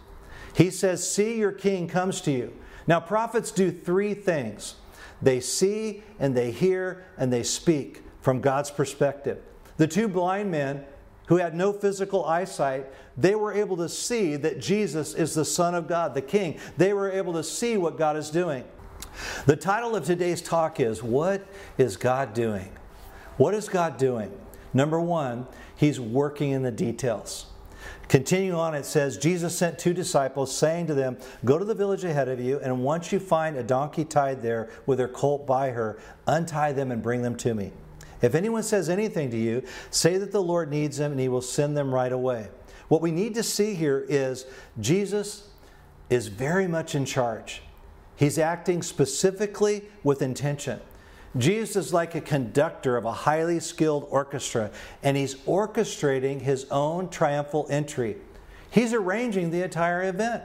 He 0.55 0.70
says, 0.70 1.08
See, 1.08 1.38
your 1.38 1.52
king 1.52 1.87
comes 1.87 2.20
to 2.22 2.32
you. 2.32 2.52
Now, 2.88 2.99
prophets 2.99 3.50
do 3.50 3.70
three 3.70 4.14
things 4.14 4.76
they 5.22 5.40
see 5.40 6.02
and 6.19 6.37
they 6.37 6.50
hear 6.50 7.05
and 7.17 7.32
they 7.32 7.43
speak 7.43 8.02
from 8.20 8.40
God's 8.40 8.70
perspective. 8.70 9.38
The 9.76 9.87
two 9.87 10.08
blind 10.08 10.50
men 10.50 10.84
who 11.26 11.37
had 11.37 11.55
no 11.55 11.73
physical 11.73 12.25
eyesight, 12.25 12.87
they 13.17 13.34
were 13.34 13.52
able 13.52 13.76
to 13.76 13.88
see 13.88 14.37
that 14.37 14.61
Jesus 14.61 15.14
is 15.14 15.34
the 15.34 15.44
Son 15.44 15.75
of 15.75 15.88
God, 15.88 16.14
the 16.14 16.23
King. 16.23 16.58
They 16.76 16.93
were 16.93 17.11
able 17.11 17.32
to 17.34 17.43
see 17.43 17.76
what 17.76 17.99
God 17.99 18.17
is 18.17 18.31
doing. 18.31 18.64
The 19.46 19.56
title 19.56 19.96
of 19.96 20.05
today's 20.05 20.43
talk 20.43 20.81
is 20.81 21.03
What 21.03 21.46
is 21.79 21.96
God 21.96 22.34
Doing? 22.34 22.70
What 23.36 23.55
is 23.55 23.69
God 23.69 23.98
doing? 23.98 24.32
Number 24.72 25.01
one, 25.01 25.46
He's 25.77 26.01
working 26.01 26.51
in 26.51 26.62
the 26.62 26.70
details. 26.70 27.46
Continuing 28.08 28.58
on, 28.58 28.74
it 28.74 28.86
says, 28.86 29.19
Jesus 29.19 29.56
sent 29.56 29.79
two 29.79 29.93
disciples, 29.93 30.56
saying 30.56 30.86
to 30.86 30.94
them, 30.94 31.19
Go 31.44 31.58
to 31.58 31.65
the 31.65 31.74
village 31.74 32.05
ahead 32.05 32.29
of 32.29 32.41
you, 32.41 32.60
and 32.60 32.84
once 32.84 33.10
you 33.10 33.19
find 33.19 33.56
a 33.56 33.62
donkey 33.62 34.05
tied 34.05 34.43
there 34.43 34.70
with 34.86 34.98
her 34.98 35.08
colt 35.08 35.46
by 35.46 35.70
her, 35.70 35.98
untie 36.27 36.72
them 36.72 36.93
and 36.93 37.03
bring 37.03 37.22
them 37.22 37.36
to 37.36 37.55
me. 37.55 37.72
If 38.23 38.35
anyone 38.35 38.63
says 38.63 38.89
anything 38.89 39.31
to 39.31 39.37
you, 39.37 39.63
say 39.91 40.19
that 40.19 40.32
the 40.32 40.43
Lord 40.43 40.70
needs 40.70 40.96
them 40.96 41.13
and 41.13 41.20
he 41.20 41.29
will 41.29 41.43
send 41.43 41.77
them 41.77 41.94
right 41.94 42.13
away. 42.13 42.49
What 42.89 43.03
we 43.03 43.11
need 43.11 43.35
to 43.35 43.43
see 43.43 43.75
here 43.75 44.05
is 44.08 44.46
Jesus 44.81 45.49
is 46.08 46.29
very 46.29 46.69
much 46.69 46.94
in 46.94 47.05
charge. 47.05 47.63
He's 48.17 48.39
acting 48.39 48.82
specifically 48.82 49.85
with 50.03 50.23
intention. 50.23 50.81
Jesus 51.37 51.77
is 51.77 51.93
like 51.93 52.15
a 52.15 52.20
conductor 52.20 52.96
of 52.96 53.05
a 53.05 53.13
highly 53.13 53.61
skilled 53.61 54.06
orchestra, 54.11 54.70
and 55.03 55.17
he's 55.17 55.35
orchestrating 55.35 56.41
his 56.41 56.65
own 56.70 57.11
triumphal 57.11 57.67
entry. 57.69 58.17
He's 58.70 58.94
arranging 58.94 59.51
the 59.51 59.63
entire 59.63 60.05
event. 60.05 60.44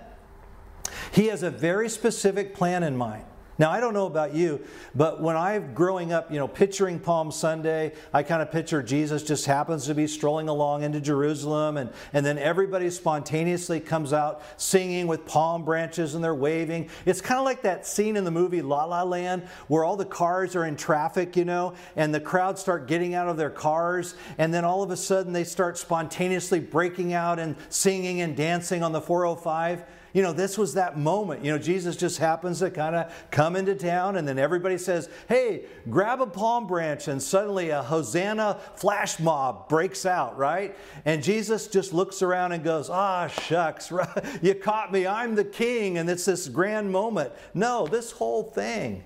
He 1.13 1.27
has 1.27 1.43
a 1.43 1.49
very 1.49 1.87
specific 1.87 2.53
plan 2.53 2.83
in 2.83 2.97
mind. 2.97 3.23
Now, 3.61 3.69
I 3.69 3.79
don't 3.79 3.93
know 3.93 4.07
about 4.07 4.33
you, 4.33 4.59
but 4.95 5.21
when 5.21 5.37
I'm 5.37 5.75
growing 5.75 6.11
up, 6.11 6.31
you 6.31 6.39
know, 6.39 6.47
picturing 6.47 6.97
Palm 6.97 7.31
Sunday, 7.31 7.93
I 8.11 8.23
kind 8.23 8.41
of 8.41 8.51
picture 8.51 8.81
Jesus 8.81 9.21
just 9.21 9.45
happens 9.45 9.85
to 9.85 9.93
be 9.93 10.07
strolling 10.07 10.49
along 10.49 10.81
into 10.81 10.99
Jerusalem, 10.99 11.77
and, 11.77 11.91
and 12.11 12.25
then 12.25 12.39
everybody 12.39 12.89
spontaneously 12.89 13.79
comes 13.79 14.13
out 14.13 14.41
singing 14.57 15.05
with 15.05 15.27
palm 15.27 15.63
branches 15.63 16.15
and 16.15 16.23
they're 16.23 16.33
waving. 16.33 16.89
It's 17.05 17.21
kind 17.21 17.37
of 17.37 17.45
like 17.45 17.61
that 17.61 17.85
scene 17.85 18.17
in 18.17 18.23
the 18.23 18.31
movie 18.31 18.63
La 18.63 18.85
La 18.85 19.03
Land 19.03 19.43
where 19.67 19.83
all 19.83 19.95
the 19.95 20.05
cars 20.05 20.55
are 20.55 20.65
in 20.65 20.75
traffic, 20.75 21.37
you 21.37 21.45
know, 21.45 21.75
and 21.95 22.11
the 22.11 22.19
crowds 22.19 22.61
start 22.61 22.87
getting 22.87 23.13
out 23.13 23.27
of 23.27 23.37
their 23.37 23.51
cars, 23.51 24.15
and 24.39 24.51
then 24.51 24.65
all 24.65 24.81
of 24.81 24.89
a 24.89 24.97
sudden 24.97 25.33
they 25.33 25.43
start 25.43 25.77
spontaneously 25.77 26.59
breaking 26.59 27.13
out 27.13 27.37
and 27.37 27.55
singing 27.69 28.21
and 28.21 28.35
dancing 28.35 28.81
on 28.81 28.91
the 28.91 29.01
405. 29.01 29.83
You 30.13 30.21
know, 30.21 30.33
this 30.33 30.57
was 30.57 30.73
that 30.73 30.97
moment. 30.97 31.45
You 31.45 31.51
know, 31.51 31.57
Jesus 31.57 31.95
just 31.95 32.17
happens 32.17 32.59
to 32.59 32.69
kind 32.69 32.95
of 32.95 33.13
come 33.31 33.55
into 33.55 33.75
town, 33.75 34.17
and 34.17 34.27
then 34.27 34.37
everybody 34.37 34.77
says, 34.77 35.09
Hey, 35.29 35.65
grab 35.89 36.21
a 36.21 36.27
palm 36.27 36.67
branch, 36.67 37.07
and 37.07 37.21
suddenly 37.21 37.69
a 37.69 37.81
Hosanna 37.81 38.59
flash 38.75 39.19
mob 39.19 39.69
breaks 39.69 40.05
out, 40.05 40.37
right? 40.37 40.75
And 41.05 41.23
Jesus 41.23 41.67
just 41.67 41.93
looks 41.93 42.21
around 42.21 42.51
and 42.51 42.63
goes, 42.63 42.89
Ah, 42.89 43.27
shucks, 43.27 43.91
you 44.41 44.55
caught 44.55 44.91
me. 44.91 45.07
I'm 45.07 45.35
the 45.35 45.45
king, 45.45 45.97
and 45.97 46.09
it's 46.09 46.25
this 46.25 46.49
grand 46.49 46.91
moment. 46.91 47.31
No, 47.53 47.87
this 47.87 48.11
whole 48.11 48.43
thing 48.43 49.03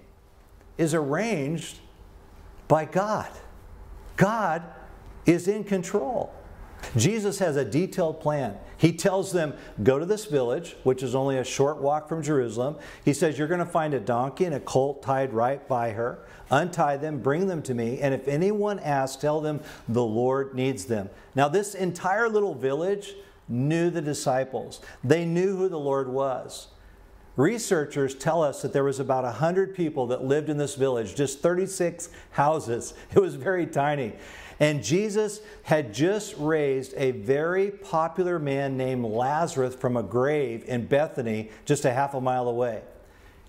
is 0.77 0.93
arranged 0.93 1.79
by 2.67 2.85
God. 2.85 3.29
God 4.17 4.63
is 5.25 5.47
in 5.47 5.63
control. 5.63 6.33
Jesus 6.95 7.39
has 7.39 7.55
a 7.55 7.65
detailed 7.65 8.21
plan. 8.21 8.57
He 8.77 8.91
tells 8.91 9.31
them, 9.31 9.53
Go 9.83 9.99
to 9.99 10.05
this 10.05 10.25
village, 10.25 10.75
which 10.83 11.03
is 11.03 11.15
only 11.15 11.37
a 11.37 11.43
short 11.43 11.77
walk 11.77 12.09
from 12.09 12.21
Jerusalem. 12.21 12.77
He 13.03 13.13
says, 13.13 13.37
You're 13.37 13.47
going 13.47 13.59
to 13.59 13.65
find 13.65 13.93
a 13.93 13.99
donkey 13.99 14.45
and 14.45 14.55
a 14.55 14.59
colt 14.59 15.01
tied 15.01 15.33
right 15.33 15.65
by 15.67 15.91
her. 15.91 16.19
Untie 16.51 16.97
them, 16.97 17.19
bring 17.19 17.47
them 17.47 17.61
to 17.63 17.73
me, 17.73 17.99
and 18.01 18.13
if 18.13 18.27
anyone 18.27 18.77
asks, 18.79 19.19
tell 19.19 19.41
them 19.41 19.61
the 19.87 20.03
Lord 20.03 20.53
needs 20.53 20.85
them. 20.85 21.09
Now, 21.33 21.47
this 21.47 21.73
entire 21.73 22.29
little 22.29 22.53
village 22.53 23.15
knew 23.47 23.89
the 23.89 24.01
disciples, 24.01 24.81
they 25.03 25.25
knew 25.25 25.55
who 25.55 25.69
the 25.69 25.79
Lord 25.79 26.07
was. 26.07 26.67
Researchers 27.35 28.15
tell 28.15 28.41
us 28.41 28.61
that 28.61 28.71
there 28.71 28.83
was 28.83 28.99
about 28.99 29.25
100 29.25 29.75
people 29.75 30.07
that 30.07 30.23
lived 30.23 30.49
in 30.49 30.57
this 30.57 30.75
village, 30.75 31.15
just 31.15 31.41
36 31.41 32.09
houses. 32.31 32.93
It 33.13 33.19
was 33.19 33.35
very 33.35 33.65
tiny. 33.65 34.13
And 34.59 34.83
Jesus 34.83 35.41
had 35.63 35.93
just 35.93 36.35
raised 36.37 36.93
a 36.95 37.11
very 37.11 37.71
popular 37.71 38.39
man 38.39 38.77
named 38.77 39.03
Lazarus 39.03 39.75
from 39.75 39.97
a 39.97 40.03
grave 40.03 40.63
in 40.67 40.85
Bethany, 40.87 41.49
just 41.65 41.85
a 41.85 41.93
half 41.93 42.13
a 42.13 42.21
mile 42.21 42.47
away. 42.47 42.81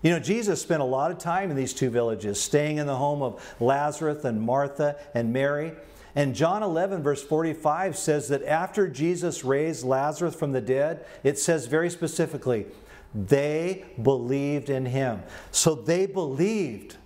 You 0.01 0.11
know, 0.11 0.19
Jesus 0.19 0.61
spent 0.61 0.81
a 0.81 0.85
lot 0.85 1.11
of 1.11 1.17
time 1.17 1.49
in 1.49 1.57
these 1.57 1.73
two 1.73 1.89
villages, 1.89 2.39
staying 2.39 2.77
in 2.77 2.87
the 2.87 2.95
home 2.95 3.21
of 3.21 3.55
Lazarus 3.59 4.25
and 4.25 4.41
Martha 4.41 4.97
and 5.13 5.33
Mary. 5.33 5.71
And 6.15 6.35
John 6.35 6.61
11, 6.61 7.03
verse 7.03 7.23
45 7.23 7.97
says 7.97 8.27
that 8.27 8.43
after 8.43 8.87
Jesus 8.87 9.43
raised 9.43 9.83
Lazarus 9.83 10.35
from 10.35 10.51
the 10.51 10.61
dead, 10.61 11.05
it 11.23 11.39
says 11.39 11.67
very 11.67 11.89
specifically, 11.89 12.65
they 13.13 13.85
believed 14.01 14.69
in 14.69 14.85
him. 14.85 15.23
So 15.51 15.73
they 15.73 16.05
believed 16.05 16.97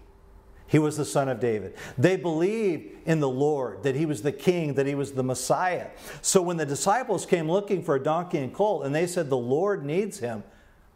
he 0.71 0.79
was 0.79 0.95
the 0.95 1.03
son 1.03 1.27
of 1.27 1.41
David. 1.41 1.75
They 1.97 2.15
believed 2.15 3.05
in 3.05 3.19
the 3.19 3.27
Lord, 3.27 3.83
that 3.83 3.93
he 3.93 4.05
was 4.05 4.21
the 4.21 4.31
king, 4.31 4.75
that 4.75 4.87
he 4.87 4.95
was 4.95 5.11
the 5.11 5.21
Messiah. 5.21 5.87
So 6.21 6.41
when 6.41 6.55
the 6.55 6.65
disciples 6.65 7.25
came 7.25 7.51
looking 7.51 7.83
for 7.83 7.95
a 7.95 8.01
donkey 8.01 8.37
and 8.37 8.53
colt 8.53 8.85
and 8.85 8.95
they 8.95 9.05
said, 9.05 9.29
The 9.29 9.35
Lord 9.35 9.83
needs 9.83 10.19
him, 10.19 10.45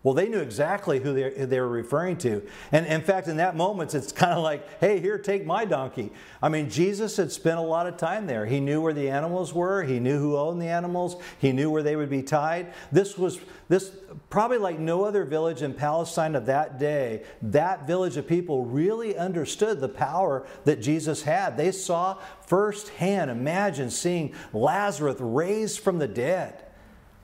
well, 0.05 0.13
they 0.13 0.29
knew 0.29 0.39
exactly 0.39 0.99
who 0.99 1.15
they, 1.15 1.33
who 1.35 1.47
they 1.47 1.59
were 1.59 1.67
referring 1.67 2.17
to. 2.17 2.43
And 2.71 2.85
in 2.85 3.01
fact, 3.01 3.27
in 3.27 3.37
that 3.37 3.55
moment, 3.55 3.95
it's 3.95 4.11
kind 4.11 4.33
of 4.33 4.43
like, 4.43 4.79
hey, 4.79 4.99
here, 4.99 5.17
take 5.17 5.47
my 5.47 5.65
donkey. 5.65 6.11
I 6.43 6.47
mean, 6.47 6.69
Jesus 6.69 7.17
had 7.17 7.31
spent 7.31 7.57
a 7.57 7.63
lot 7.63 7.87
of 7.87 7.97
time 7.97 8.27
there. 8.27 8.45
He 8.45 8.59
knew 8.59 8.81
where 8.81 8.93
the 8.93 9.09
animals 9.09 9.51
were, 9.51 9.81
he 9.81 9.99
knew 9.99 10.19
who 10.19 10.37
owned 10.37 10.61
the 10.61 10.67
animals, 10.67 11.15
he 11.39 11.51
knew 11.51 11.71
where 11.71 11.81
they 11.81 11.95
would 11.95 12.11
be 12.11 12.21
tied. 12.21 12.71
This 12.91 13.17
was 13.17 13.39
this 13.67 13.93
probably 14.29 14.59
like 14.59 14.77
no 14.77 15.05
other 15.05 15.25
village 15.25 15.63
in 15.63 15.73
Palestine 15.73 16.35
of 16.35 16.45
that 16.45 16.77
day. 16.77 17.23
That 17.41 17.87
village 17.87 18.15
of 18.15 18.27
people 18.27 18.63
really 18.63 19.17
understood 19.17 19.81
the 19.81 19.89
power 19.89 20.45
that 20.65 20.83
Jesus 20.83 21.23
had. 21.23 21.57
They 21.57 21.71
saw 21.71 22.19
firsthand, 22.45 23.31
imagine 23.31 23.89
seeing 23.89 24.35
Lazarus 24.53 25.19
raised 25.19 25.79
from 25.79 25.97
the 25.97 26.07
dead. 26.07 26.61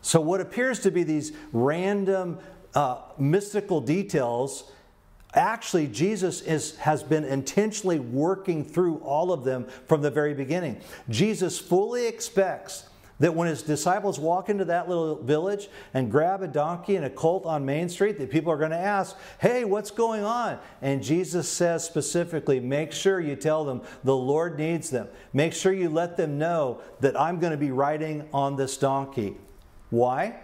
So, 0.02 0.20
what 0.20 0.42
appears 0.42 0.80
to 0.80 0.90
be 0.90 1.04
these 1.04 1.32
random 1.54 2.40
uh, 2.76 2.98
mystical 3.18 3.82
details, 3.82 4.72
actually, 5.34 5.88
Jesus 5.88 6.42
is, 6.42 6.78
has 6.78 7.04
been 7.04 7.24
intentionally 7.24 8.00
working 8.00 8.64
through 8.64 8.98
all 8.98 9.32
of 9.32 9.44
them 9.44 9.68
from 9.88 10.02
the 10.02 10.12
very 10.12 10.34
beginning. 10.34 10.80
Jesus 11.10 11.60
fully 11.60 12.08
expects 12.08 12.86
that 13.22 13.36
when 13.36 13.48
his 13.48 13.62
disciples 13.62 14.20
walk 14.20 14.50
into 14.50 14.66
that 14.66 14.90
little 14.90 15.16
village 15.22 15.70
and 15.94 16.10
grab 16.10 16.42
a 16.42 16.48
donkey 16.48 16.96
and 16.96 17.06
a 17.06 17.10
colt 17.10 17.46
on 17.46 17.64
Main 17.64 17.88
Street, 17.88 18.18
that 18.18 18.32
people 18.32 18.52
are 18.52 18.58
going 18.58 18.72
to 18.72 18.78
ask, 18.78 19.16
Hey, 19.40 19.64
what's 19.64 19.92
going 19.92 20.24
on? 20.24 20.58
And 20.82 21.04
Jesus 21.04 21.48
says 21.48 21.84
specifically, 21.84 22.60
Make 22.60 22.92
sure 22.92 23.20
you 23.20 23.36
tell 23.36 23.64
them 23.64 23.82
the 24.04 24.16
Lord 24.16 24.58
needs 24.58 24.90
them. 24.90 25.08
Make 25.34 25.54
sure 25.54 25.72
you 25.72 25.88
let 25.88 26.18
them 26.18 26.40
know 26.40 26.82
that 27.00 27.20
I'm 27.20 27.40
going 27.40 27.52
to 27.52 27.58
be 27.58 27.72
riding 27.72 28.28
on 28.34 28.56
this 28.56 28.76
donkey. 28.76 29.38
Why? 29.92 30.40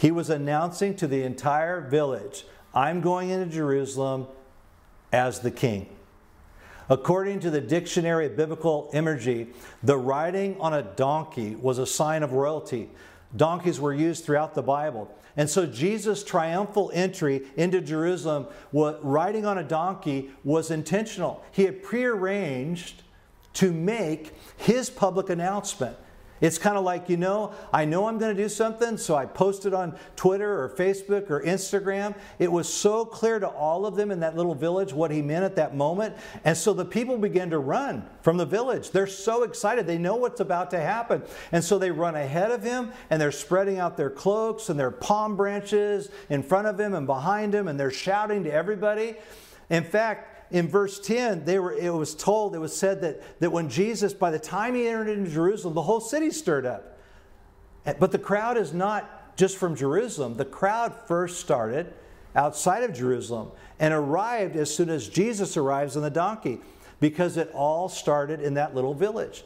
He 0.00 0.10
was 0.10 0.30
announcing 0.30 0.96
to 0.96 1.06
the 1.06 1.24
entire 1.24 1.82
village, 1.82 2.46
I'm 2.74 3.02
going 3.02 3.28
into 3.28 3.44
Jerusalem 3.54 4.28
as 5.12 5.40
the 5.40 5.50
king. 5.50 5.94
According 6.88 7.40
to 7.40 7.50
the 7.50 7.60
Dictionary 7.60 8.24
of 8.24 8.34
Biblical 8.34 8.88
Imagery, 8.94 9.48
the 9.82 9.98
riding 9.98 10.58
on 10.58 10.72
a 10.72 10.82
donkey 10.82 11.54
was 11.54 11.76
a 11.76 11.84
sign 11.84 12.22
of 12.22 12.32
royalty. 12.32 12.88
Donkeys 13.36 13.78
were 13.78 13.92
used 13.92 14.24
throughout 14.24 14.54
the 14.54 14.62
Bible. 14.62 15.14
And 15.36 15.50
so 15.50 15.66
Jesus' 15.66 16.24
triumphal 16.24 16.90
entry 16.94 17.42
into 17.58 17.82
Jerusalem, 17.82 18.46
riding 18.72 19.44
on 19.44 19.58
a 19.58 19.62
donkey, 19.62 20.30
was 20.44 20.70
intentional. 20.70 21.44
He 21.52 21.66
had 21.66 21.82
prearranged 21.82 23.02
to 23.52 23.70
make 23.70 24.32
his 24.56 24.88
public 24.88 25.28
announcement. 25.28 25.94
It's 26.40 26.58
kind 26.58 26.76
of 26.76 26.84
like, 26.84 27.08
you 27.08 27.16
know, 27.16 27.52
I 27.72 27.84
know 27.84 28.06
I'm 28.06 28.18
going 28.18 28.34
to 28.34 28.42
do 28.42 28.48
something, 28.48 28.96
so 28.96 29.14
I 29.14 29.26
posted 29.26 29.74
on 29.74 29.96
Twitter 30.16 30.62
or 30.62 30.70
Facebook 30.70 31.30
or 31.30 31.42
Instagram. 31.42 32.14
It 32.38 32.50
was 32.50 32.72
so 32.72 33.04
clear 33.04 33.38
to 33.38 33.48
all 33.48 33.84
of 33.84 33.96
them 33.96 34.10
in 34.10 34.20
that 34.20 34.36
little 34.36 34.54
village 34.54 34.92
what 34.92 35.10
he 35.10 35.20
meant 35.20 35.44
at 35.44 35.56
that 35.56 35.76
moment. 35.76 36.16
And 36.44 36.56
so 36.56 36.72
the 36.72 36.84
people 36.84 37.18
began 37.18 37.50
to 37.50 37.58
run 37.58 38.08
from 38.22 38.38
the 38.38 38.46
village. 38.46 38.90
They're 38.90 39.06
so 39.06 39.42
excited. 39.42 39.86
They 39.86 39.98
know 39.98 40.16
what's 40.16 40.40
about 40.40 40.70
to 40.70 40.80
happen. 40.80 41.22
And 41.52 41.62
so 41.62 41.78
they 41.78 41.90
run 41.90 42.16
ahead 42.16 42.50
of 42.50 42.62
him 42.62 42.92
and 43.10 43.20
they're 43.20 43.32
spreading 43.32 43.78
out 43.78 43.96
their 43.96 44.10
cloaks 44.10 44.68
and 44.68 44.80
their 44.80 44.90
palm 44.90 45.36
branches 45.36 46.08
in 46.28 46.42
front 46.42 46.66
of 46.66 46.80
him 46.80 46.94
and 46.94 47.06
behind 47.06 47.54
him 47.54 47.68
and 47.68 47.78
they're 47.78 47.90
shouting 47.90 48.44
to 48.44 48.52
everybody. 48.52 49.16
In 49.68 49.84
fact, 49.84 50.39
in 50.50 50.68
verse 50.68 50.98
10, 50.98 51.44
they 51.44 51.58
were, 51.58 51.72
it 51.72 51.90
was 51.90 52.14
told, 52.14 52.54
it 52.54 52.58
was 52.58 52.76
said 52.76 53.00
that, 53.02 53.40
that 53.40 53.50
when 53.50 53.68
Jesus, 53.68 54.12
by 54.12 54.30
the 54.30 54.38
time 54.38 54.74
he 54.74 54.88
entered 54.88 55.08
into 55.08 55.30
Jerusalem, 55.30 55.74
the 55.74 55.82
whole 55.82 56.00
city 56.00 56.30
stirred 56.30 56.66
up. 56.66 56.98
But 57.98 58.12
the 58.12 58.18
crowd 58.18 58.56
is 58.56 58.72
not 58.72 59.36
just 59.36 59.56
from 59.56 59.74
Jerusalem. 59.74 60.34
The 60.34 60.44
crowd 60.44 60.94
first 61.06 61.40
started 61.40 61.92
outside 62.34 62.82
of 62.82 62.94
Jerusalem 62.94 63.50
and 63.78 63.94
arrived 63.94 64.56
as 64.56 64.74
soon 64.74 64.90
as 64.90 65.08
Jesus 65.08 65.56
arrives 65.56 65.96
on 65.96 66.02
the 66.02 66.10
donkey 66.10 66.60
because 67.00 67.36
it 67.36 67.50
all 67.54 67.88
started 67.88 68.40
in 68.40 68.54
that 68.54 68.74
little 68.74 68.92
village. 68.92 69.44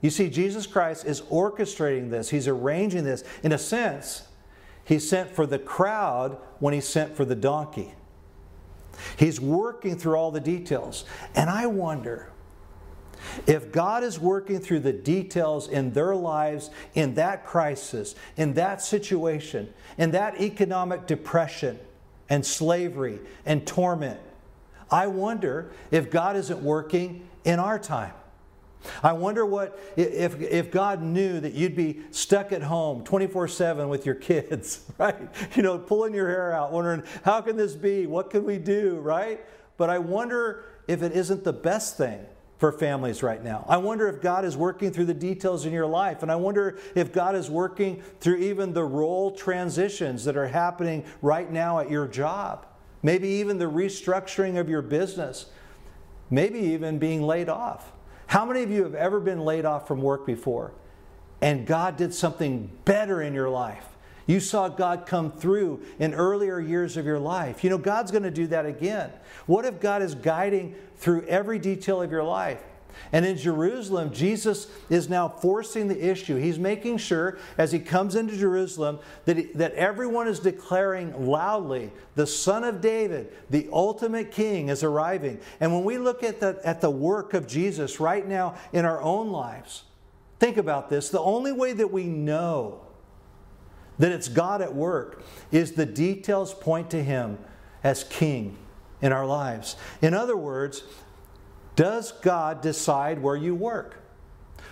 You 0.00 0.10
see, 0.10 0.28
Jesus 0.28 0.66
Christ 0.66 1.06
is 1.06 1.22
orchestrating 1.22 2.10
this, 2.10 2.30
He's 2.30 2.48
arranging 2.48 3.04
this. 3.04 3.24
In 3.42 3.52
a 3.52 3.58
sense, 3.58 4.26
He 4.84 4.98
sent 4.98 5.30
for 5.30 5.46
the 5.46 5.58
crowd 5.58 6.38
when 6.58 6.74
He 6.74 6.80
sent 6.80 7.16
for 7.16 7.24
the 7.24 7.34
donkey. 7.34 7.94
He's 9.16 9.40
working 9.40 9.98
through 9.98 10.16
all 10.16 10.30
the 10.30 10.40
details. 10.40 11.04
And 11.34 11.50
I 11.50 11.66
wonder 11.66 12.30
if 13.46 13.72
God 13.72 14.04
is 14.04 14.18
working 14.18 14.60
through 14.60 14.80
the 14.80 14.92
details 14.92 15.68
in 15.68 15.92
their 15.92 16.14
lives, 16.14 16.70
in 16.94 17.14
that 17.14 17.44
crisis, 17.44 18.14
in 18.36 18.54
that 18.54 18.82
situation, 18.82 19.72
in 19.98 20.12
that 20.12 20.40
economic 20.40 21.06
depression 21.06 21.78
and 22.28 22.44
slavery 22.44 23.18
and 23.44 23.66
torment, 23.66 24.20
I 24.90 25.06
wonder 25.08 25.72
if 25.90 26.10
God 26.10 26.36
isn't 26.36 26.62
working 26.62 27.26
in 27.44 27.58
our 27.58 27.78
time. 27.78 28.12
I 29.02 29.12
wonder 29.12 29.44
what 29.44 29.78
if, 29.96 30.40
if 30.40 30.70
God 30.70 31.02
knew 31.02 31.40
that 31.40 31.54
you'd 31.54 31.76
be 31.76 32.00
stuck 32.10 32.52
at 32.52 32.62
home 32.62 33.04
24 33.04 33.48
7 33.48 33.88
with 33.88 34.06
your 34.06 34.14
kids, 34.14 34.84
right? 34.98 35.16
You 35.54 35.62
know, 35.62 35.78
pulling 35.78 36.14
your 36.14 36.28
hair 36.28 36.52
out, 36.52 36.72
wondering, 36.72 37.02
how 37.24 37.40
can 37.40 37.56
this 37.56 37.74
be? 37.74 38.06
What 38.06 38.30
can 38.30 38.44
we 38.44 38.58
do, 38.58 38.98
right? 38.98 39.44
But 39.76 39.90
I 39.90 39.98
wonder 39.98 40.64
if 40.88 41.02
it 41.02 41.12
isn't 41.12 41.44
the 41.44 41.52
best 41.52 41.96
thing 41.96 42.24
for 42.58 42.72
families 42.72 43.22
right 43.22 43.42
now. 43.42 43.64
I 43.68 43.76
wonder 43.76 44.08
if 44.08 44.22
God 44.22 44.44
is 44.44 44.56
working 44.56 44.90
through 44.90 45.04
the 45.06 45.14
details 45.14 45.66
in 45.66 45.72
your 45.72 45.86
life. 45.86 46.22
And 46.22 46.32
I 46.32 46.36
wonder 46.36 46.78
if 46.94 47.12
God 47.12 47.34
is 47.34 47.50
working 47.50 48.02
through 48.20 48.36
even 48.36 48.72
the 48.72 48.84
role 48.84 49.30
transitions 49.30 50.24
that 50.24 50.36
are 50.36 50.48
happening 50.48 51.04
right 51.20 51.50
now 51.50 51.80
at 51.80 51.90
your 51.90 52.08
job. 52.08 52.66
Maybe 53.02 53.28
even 53.28 53.58
the 53.58 53.66
restructuring 53.66 54.58
of 54.58 54.68
your 54.68 54.82
business. 54.82 55.46
Maybe 56.30 56.58
even 56.58 56.98
being 56.98 57.22
laid 57.22 57.48
off. 57.48 57.92
How 58.26 58.44
many 58.44 58.62
of 58.62 58.70
you 58.70 58.82
have 58.82 58.94
ever 58.94 59.20
been 59.20 59.40
laid 59.40 59.64
off 59.64 59.86
from 59.86 60.02
work 60.02 60.26
before 60.26 60.72
and 61.40 61.66
God 61.66 61.96
did 61.96 62.12
something 62.12 62.70
better 62.84 63.22
in 63.22 63.34
your 63.34 63.48
life? 63.48 63.84
You 64.26 64.40
saw 64.40 64.68
God 64.68 65.06
come 65.06 65.30
through 65.30 65.82
in 66.00 66.12
earlier 66.12 66.58
years 66.58 66.96
of 66.96 67.06
your 67.06 67.20
life. 67.20 67.62
You 67.62 67.70
know, 67.70 67.78
God's 67.78 68.10
going 68.10 68.24
to 68.24 68.30
do 68.30 68.48
that 68.48 68.66
again. 68.66 69.12
What 69.46 69.64
if 69.64 69.80
God 69.80 70.02
is 70.02 70.16
guiding 70.16 70.74
through 70.96 71.26
every 71.26 71.60
detail 71.60 72.02
of 72.02 72.10
your 72.10 72.24
life? 72.24 72.62
And 73.12 73.24
in 73.24 73.36
Jerusalem, 73.36 74.12
Jesus 74.12 74.68
is 74.90 75.08
now 75.08 75.28
forcing 75.28 75.88
the 75.88 76.10
issue. 76.10 76.36
He's 76.36 76.58
making 76.58 76.98
sure, 76.98 77.38
as 77.56 77.72
he 77.72 77.78
comes 77.78 78.14
into 78.14 78.36
Jerusalem, 78.36 78.98
that, 79.24 79.36
he, 79.36 79.44
that 79.54 79.72
everyone 79.74 80.28
is 80.28 80.40
declaring 80.40 81.26
loudly, 81.26 81.92
the 82.14 82.26
Son 82.26 82.64
of 82.64 82.80
David, 82.80 83.32
the 83.50 83.68
ultimate 83.72 84.30
King, 84.30 84.68
is 84.68 84.82
arriving. 84.82 85.40
And 85.60 85.72
when 85.72 85.84
we 85.84 85.98
look 85.98 86.22
at 86.22 86.40
the, 86.40 86.60
at 86.64 86.80
the 86.80 86.90
work 86.90 87.34
of 87.34 87.46
Jesus 87.46 88.00
right 88.00 88.26
now 88.26 88.56
in 88.72 88.84
our 88.84 89.00
own 89.00 89.30
lives, 89.30 89.84
think 90.38 90.56
about 90.56 90.90
this. 90.90 91.08
The 91.10 91.20
only 91.20 91.52
way 91.52 91.72
that 91.72 91.92
we 91.92 92.04
know 92.04 92.82
that 93.98 94.12
it's 94.12 94.28
God 94.28 94.60
at 94.60 94.74
work 94.74 95.22
is 95.50 95.72
the 95.72 95.86
details 95.86 96.52
point 96.52 96.90
to 96.90 97.02
him 97.02 97.38
as 97.82 98.04
King 98.04 98.58
in 99.00 99.12
our 99.12 99.26
lives. 99.26 99.76
In 100.02 100.14
other 100.14 100.36
words, 100.36 100.82
does 101.76 102.12
God 102.12 102.62
decide 102.62 103.22
where 103.22 103.36
you 103.36 103.54
work? 103.54 104.02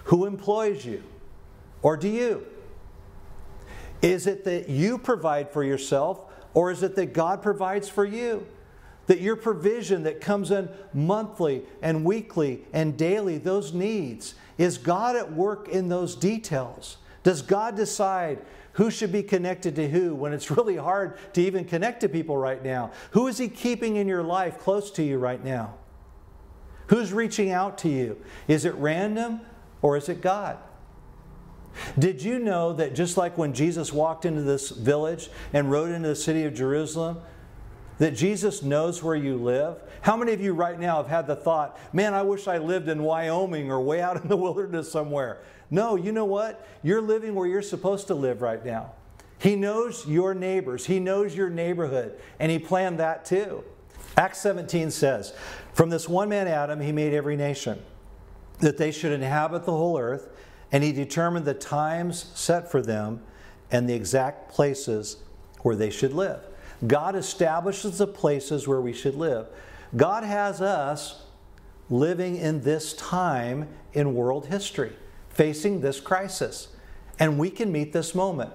Who 0.04 0.26
employs 0.26 0.84
you? 0.84 1.02
Or 1.82 1.96
do 1.96 2.08
you? 2.08 2.46
Is 4.02 4.26
it 4.26 4.44
that 4.44 4.68
you 4.68 4.98
provide 4.98 5.50
for 5.50 5.62
yourself, 5.62 6.20
or 6.52 6.70
is 6.70 6.82
it 6.82 6.96
that 6.96 7.12
God 7.12 7.42
provides 7.42 7.88
for 7.88 8.04
you? 8.04 8.46
That 9.06 9.20
your 9.20 9.36
provision 9.36 10.02
that 10.04 10.20
comes 10.20 10.50
in 10.50 10.68
monthly 10.94 11.62
and 11.82 12.04
weekly 12.04 12.64
and 12.72 12.96
daily, 12.96 13.38
those 13.38 13.74
needs, 13.74 14.34
is 14.56 14.78
God 14.78 15.14
at 15.14 15.32
work 15.32 15.68
in 15.68 15.88
those 15.88 16.16
details? 16.16 16.96
Does 17.22 17.42
God 17.42 17.76
decide 17.76 18.38
who 18.72 18.90
should 18.90 19.12
be 19.12 19.22
connected 19.22 19.76
to 19.76 19.88
who 19.88 20.14
when 20.14 20.32
it's 20.32 20.50
really 20.56 20.76
hard 20.76 21.18
to 21.34 21.42
even 21.42 21.64
connect 21.64 22.00
to 22.00 22.08
people 22.08 22.36
right 22.36 22.62
now? 22.62 22.92
Who 23.10 23.26
is 23.26 23.36
He 23.36 23.48
keeping 23.48 23.96
in 23.96 24.08
your 24.08 24.22
life 24.22 24.58
close 24.58 24.90
to 24.92 25.02
you 25.02 25.18
right 25.18 25.42
now? 25.42 25.74
Who's 26.88 27.12
reaching 27.12 27.50
out 27.50 27.78
to 27.78 27.88
you? 27.88 28.20
Is 28.48 28.64
it 28.64 28.74
random 28.74 29.40
or 29.82 29.96
is 29.96 30.08
it 30.08 30.20
God? 30.20 30.58
Did 31.98 32.22
you 32.22 32.38
know 32.38 32.72
that 32.74 32.94
just 32.94 33.16
like 33.16 33.36
when 33.36 33.52
Jesus 33.52 33.92
walked 33.92 34.24
into 34.24 34.42
this 34.42 34.70
village 34.70 35.28
and 35.52 35.70
rode 35.70 35.90
into 35.90 36.08
the 36.08 36.14
city 36.14 36.44
of 36.44 36.54
Jerusalem, 36.54 37.20
that 37.98 38.12
Jesus 38.12 38.62
knows 38.62 39.02
where 39.02 39.16
you 39.16 39.36
live? 39.36 39.78
How 40.02 40.16
many 40.16 40.32
of 40.32 40.40
you 40.40 40.52
right 40.52 40.78
now 40.78 40.96
have 40.96 41.08
had 41.08 41.26
the 41.26 41.36
thought, 41.36 41.78
man, 41.92 42.14
I 42.14 42.22
wish 42.22 42.46
I 42.46 42.58
lived 42.58 42.88
in 42.88 43.02
Wyoming 43.02 43.70
or 43.70 43.80
way 43.80 44.00
out 44.00 44.20
in 44.20 44.28
the 44.28 44.36
wilderness 44.36 44.90
somewhere? 44.90 45.40
No, 45.70 45.96
you 45.96 46.12
know 46.12 46.24
what? 46.24 46.66
You're 46.82 47.00
living 47.00 47.34
where 47.34 47.46
you're 47.46 47.62
supposed 47.62 48.06
to 48.08 48.14
live 48.14 48.42
right 48.42 48.64
now. 48.64 48.92
He 49.38 49.56
knows 49.56 50.06
your 50.06 50.34
neighbors, 50.34 50.86
He 50.86 51.00
knows 51.00 51.34
your 51.34 51.50
neighborhood, 51.50 52.18
and 52.38 52.50
He 52.50 52.58
planned 52.58 52.98
that 53.00 53.24
too. 53.24 53.64
Acts 54.16 54.38
17 54.38 54.90
says, 54.90 55.34
From 55.74 55.90
this 55.90 56.08
one 56.08 56.28
man 56.28 56.48
Adam, 56.48 56.80
He 56.80 56.92
made 56.92 57.12
every 57.12 57.36
nation, 57.36 57.82
that 58.60 58.78
they 58.78 58.92
should 58.92 59.12
inhabit 59.12 59.64
the 59.64 59.72
whole 59.72 59.98
earth, 59.98 60.28
and 60.72 60.82
He 60.82 60.92
determined 60.92 61.44
the 61.44 61.54
times 61.54 62.30
set 62.34 62.70
for 62.70 62.80
them 62.80 63.20
and 63.70 63.88
the 63.88 63.94
exact 63.94 64.50
places 64.50 65.18
where 65.62 65.74
they 65.74 65.90
should 65.90 66.12
live. 66.12 66.40
God 66.86 67.16
establishes 67.16 67.98
the 67.98 68.06
places 68.06 68.68
where 68.68 68.80
we 68.80 68.92
should 68.92 69.16
live. 69.16 69.46
God 69.96 70.22
has 70.22 70.60
us 70.60 71.22
living 71.90 72.36
in 72.36 72.62
this 72.62 72.92
time 72.94 73.68
in 73.92 74.14
world 74.14 74.46
history, 74.46 74.92
facing 75.30 75.80
this 75.80 76.00
crisis. 76.00 76.68
And 77.18 77.38
we 77.38 77.50
can 77.50 77.70
meet 77.72 77.92
this 77.92 78.14
moment. 78.14 78.50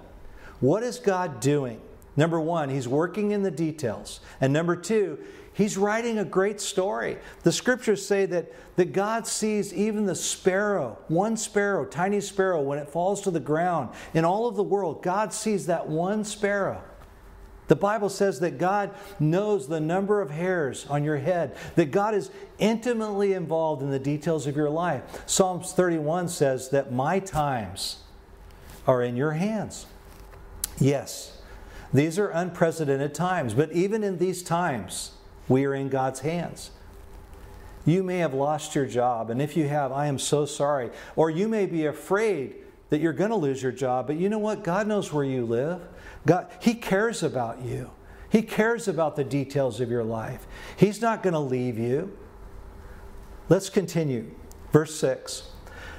What 0.59 0.83
is 0.83 0.99
God 0.99 1.39
doing? 1.39 1.81
Number 2.19 2.37
one, 2.37 2.67
He's 2.67 2.85
working 2.85 3.31
in 3.31 3.43
the 3.43 3.49
details. 3.49 4.19
And 4.41 4.51
number 4.51 4.75
two, 4.75 5.19
He's 5.53 5.77
writing 5.77 6.19
a 6.19 6.25
great 6.25 6.59
story. 6.59 7.17
The 7.43 7.51
scriptures 7.53 8.05
say 8.05 8.25
that, 8.25 8.51
that 8.75 8.91
God 8.91 9.25
sees 9.25 9.73
even 9.73 10.05
the 10.05 10.15
sparrow, 10.15 10.97
one 11.07 11.37
sparrow, 11.37 11.85
tiny 11.85 12.19
sparrow, 12.19 12.61
when 12.61 12.77
it 12.77 12.89
falls 12.89 13.21
to 13.21 13.31
the 13.31 13.39
ground. 13.39 13.91
In 14.13 14.25
all 14.25 14.49
of 14.49 14.57
the 14.57 14.63
world, 14.63 15.01
God 15.01 15.31
sees 15.31 15.67
that 15.67 15.87
one 15.87 16.25
sparrow. 16.25 16.83
The 17.69 17.77
Bible 17.77 18.09
says 18.09 18.41
that 18.41 18.57
God 18.57 18.93
knows 19.21 19.69
the 19.69 19.79
number 19.79 20.19
of 20.19 20.29
hairs 20.29 20.85
on 20.89 21.05
your 21.05 21.19
head, 21.19 21.55
that 21.75 21.91
God 21.91 22.15
is 22.15 22.31
intimately 22.57 23.31
involved 23.31 23.81
in 23.81 23.91
the 23.91 23.99
details 23.99 24.45
of 24.45 24.57
your 24.57 24.69
life. 24.69 25.23
Psalms 25.25 25.71
31 25.71 26.27
says 26.27 26.67
that 26.71 26.91
my 26.91 27.19
times 27.19 27.99
are 28.85 29.01
in 29.01 29.15
your 29.15 29.31
hands. 29.31 29.85
Yes, 30.79 31.38
these 31.93 32.19
are 32.19 32.29
unprecedented 32.29 33.13
times, 33.13 33.53
but 33.53 33.71
even 33.71 34.03
in 34.03 34.17
these 34.17 34.43
times, 34.43 35.11
we 35.47 35.65
are 35.65 35.73
in 35.73 35.89
God's 35.89 36.19
hands. 36.19 36.71
You 37.85 38.03
may 38.03 38.19
have 38.19 38.33
lost 38.33 38.75
your 38.75 38.85
job, 38.85 39.29
and 39.29 39.41
if 39.41 39.57
you 39.57 39.67
have, 39.67 39.91
I 39.91 40.05
am 40.05 40.19
so 40.19 40.45
sorry. 40.45 40.91
Or 41.15 41.29
you 41.29 41.47
may 41.47 41.65
be 41.65 41.85
afraid 41.85 42.55
that 42.89 43.01
you're 43.01 43.13
going 43.13 43.31
to 43.31 43.35
lose 43.35 43.63
your 43.63 43.71
job, 43.71 44.07
but 44.07 44.17
you 44.17 44.29
know 44.29 44.37
what? 44.37 44.63
God 44.63 44.87
knows 44.87 45.11
where 45.11 45.23
you 45.23 45.45
live. 45.45 45.81
God, 46.25 46.47
He 46.61 46.75
cares 46.75 47.23
about 47.23 47.61
you. 47.61 47.91
He 48.29 48.43
cares 48.43 48.87
about 48.87 49.15
the 49.15 49.23
details 49.23 49.79
of 49.79 49.89
your 49.89 50.03
life. 50.03 50.45
He's 50.77 51.01
not 51.01 51.23
going 51.23 51.33
to 51.33 51.39
leave 51.39 51.79
you. 51.79 52.15
Let's 53.47 53.69
continue. 53.69 54.29
Verse 54.71 54.93
6. 54.99 55.49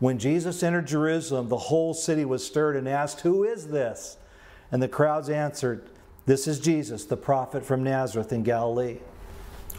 When 0.00 0.18
Jesus 0.18 0.62
entered 0.62 0.86
Jerusalem, 0.86 1.48
the 1.48 1.56
whole 1.56 1.94
city 1.94 2.24
was 2.24 2.44
stirred 2.44 2.76
and 2.76 2.88
asked, 2.88 3.20
Who 3.20 3.44
is 3.44 3.68
this? 3.68 4.16
And 4.72 4.82
the 4.82 4.88
crowds 4.88 5.28
answered, 5.30 5.88
This 6.26 6.46
is 6.48 6.58
Jesus, 6.58 7.04
the 7.04 7.16
prophet 7.16 7.64
from 7.64 7.82
Nazareth 7.82 8.32
in 8.32 8.42
Galilee. 8.42 8.98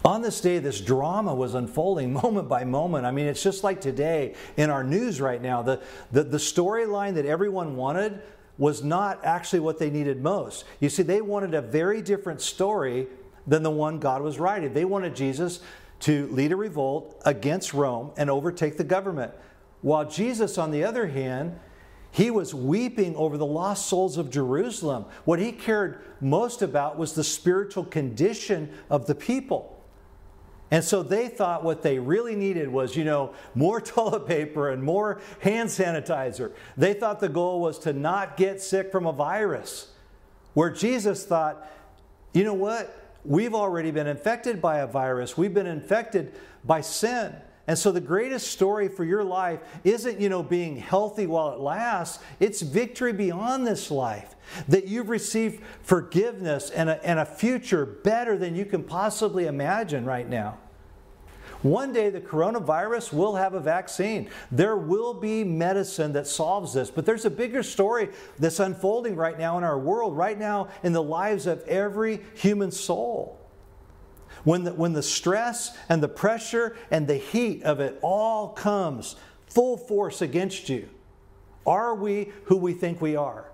On 0.04 0.22
this 0.22 0.40
day, 0.40 0.60
this 0.60 0.80
drama 0.80 1.34
was 1.34 1.56
unfolding 1.56 2.14
moment 2.22 2.48
by 2.48 2.64
moment. 2.64 3.06
I 3.06 3.12
mean, 3.12 3.26
it's 3.26 3.44
just 3.44 3.64
like 3.64 3.82
today 3.82 4.36
in 4.56 4.70
our 4.70 4.84
news 4.84 5.20
right 5.20 5.42
now. 5.42 5.62
The, 5.62 5.82
the, 6.12 6.24
the 6.24 6.38
storyline 6.38 7.16
that 7.16 7.26
everyone 7.26 7.76
wanted 7.76 8.22
was 8.58 8.84
not 8.84 9.26
actually 9.26 9.60
what 9.60 9.80
they 9.80 9.90
needed 9.90 10.22
most. 10.22 10.64
You 10.80 10.90
see, 10.90 11.04
they 11.04 11.22
wanted 11.22 11.54
a 11.54 11.62
very 11.62 12.02
different 12.02 12.40
story 12.40 13.08
than 13.48 13.64
the 13.64 13.72
one 13.72 14.00
God 14.00 14.22
was 14.22 14.40
writing. 14.40 14.74
They 14.74 14.86
wanted 14.86 15.16
Jesus 15.16 15.60
to 16.02 16.28
lead 16.28 16.52
a 16.52 16.56
revolt 16.56 17.22
against 17.26 17.74
Rome 17.74 18.12
and 18.16 18.30
overtake 18.30 18.78
the 18.78 18.84
government. 18.84 19.34
While 19.86 20.10
Jesus, 20.10 20.58
on 20.58 20.72
the 20.72 20.84
other 20.84 21.06
hand, 21.06 21.60
he 22.10 22.32
was 22.32 22.56
weeping 22.56 23.16
over 23.16 23.38
the 23.38 23.46
lost 23.46 23.86
souls 23.86 24.18
of 24.18 24.32
Jerusalem. 24.32 25.06
What 25.26 25.38
he 25.38 25.52
cared 25.52 26.02
most 26.20 26.64
about 26.64 26.98
was 26.98 27.14
the 27.14 27.24
spiritual 27.24 27.86
condition 27.86 28.74
of 28.90 29.06
the 29.06 29.14
people. 29.14 29.80
And 30.72 30.84
so 30.84 31.04
they 31.04 31.28
thought 31.28 31.64
what 31.64 31.84
they 31.84 32.00
really 32.00 32.36
needed 32.36 32.68
was, 32.68 32.96
you 32.96 33.04
know, 33.04 33.36
more 33.54 33.80
toilet 33.96 34.26
paper 34.26 34.72
and 34.72 34.82
more 34.82 35.22
hand 35.42 35.70
sanitizer. 35.70 36.52
They 36.76 36.96
thought 36.96 37.20
the 37.20 37.30
goal 37.30 37.62
was 37.62 37.78
to 37.80 37.94
not 37.94 38.38
get 38.38 38.64
sick 38.64 38.92
from 38.92 39.06
a 39.06 39.14
virus. 39.14 39.92
Where 40.56 40.72
Jesus 40.72 41.28
thought, 41.28 41.72
you 42.34 42.44
know 42.44 42.56
what? 42.56 43.20
We've 43.24 43.54
already 43.54 43.92
been 43.92 44.08
infected 44.08 44.64
by 44.64 44.80
a 44.80 44.88
virus. 44.88 45.38
We've 45.38 45.54
been 45.54 45.68
infected 45.68 46.34
by 46.64 46.82
sin. 46.82 47.36
And 47.68 47.78
so 47.78 47.92
the 47.92 48.02
greatest 48.02 48.52
story 48.52 48.88
for 48.88 49.04
your 49.04 49.24
life 49.24 49.60
isn't, 49.84 50.20
you 50.20 50.30
know, 50.30 50.44
being 50.44 50.78
healthy 50.78 51.26
while 51.26 51.52
it 51.52 51.60
lasts. 51.60 52.24
It's 52.40 52.62
victory 52.62 53.12
beyond 53.12 53.66
this 53.66 53.90
life. 53.90 54.36
That 54.68 54.88
you've 54.88 55.10
received 55.10 55.64
forgiveness 55.82 56.70
and 56.70 56.90
a, 56.90 57.04
and 57.04 57.18
a 57.20 57.26
future 57.26 57.86
better 57.86 58.38
than 58.38 58.56
you 58.56 58.66
can 58.66 58.84
possibly 58.84 59.48
imagine 59.48 60.06
right 60.06 60.30
now. 60.30 60.60
One 61.64 61.94
day 61.94 62.12
the 62.12 62.22
coronavirus 62.22 63.12
will 63.12 63.36
have 63.36 63.56
a 63.56 63.60
vaccine. 63.60 64.30
There 64.52 64.78
will 64.78 65.16
be 65.16 65.44
medicine 65.44 66.14
that 66.14 66.28
solves 66.28 66.74
this. 66.74 66.92
But 66.92 67.08
there's 67.08 67.26
a 67.26 67.32
bigger 67.32 67.64
story 67.64 68.10
that's 68.38 68.60
unfolding 68.60 69.16
right 69.16 69.40
now 69.40 69.58
in 69.58 69.64
our 69.64 69.80
world, 69.80 70.16
right 70.16 70.38
now 70.38 70.68
in 70.84 70.94
the 70.94 71.02
lives 71.02 71.48
of 71.48 71.64
every 71.64 72.22
human 72.36 72.70
soul. 72.70 73.45
When 74.46 74.64
the, 74.64 74.74
when 74.74 74.94
the 74.94 75.04
stress 75.04 75.76
and 75.90 76.02
the 76.02 76.08
pressure 76.08 76.78
and 76.90 77.08
the 77.08 77.18
heat 77.18 77.64
of 77.64 77.80
it 77.82 78.00
all 78.02 78.50
comes 78.50 79.18
full 79.48 79.76
force 79.76 80.22
against 80.22 80.70
you, 80.70 80.88
are 81.66 81.94
we 81.94 82.32
who 82.46 82.56
we 82.56 82.74
think 82.74 83.02
we 83.02 83.16
are? 83.16 83.46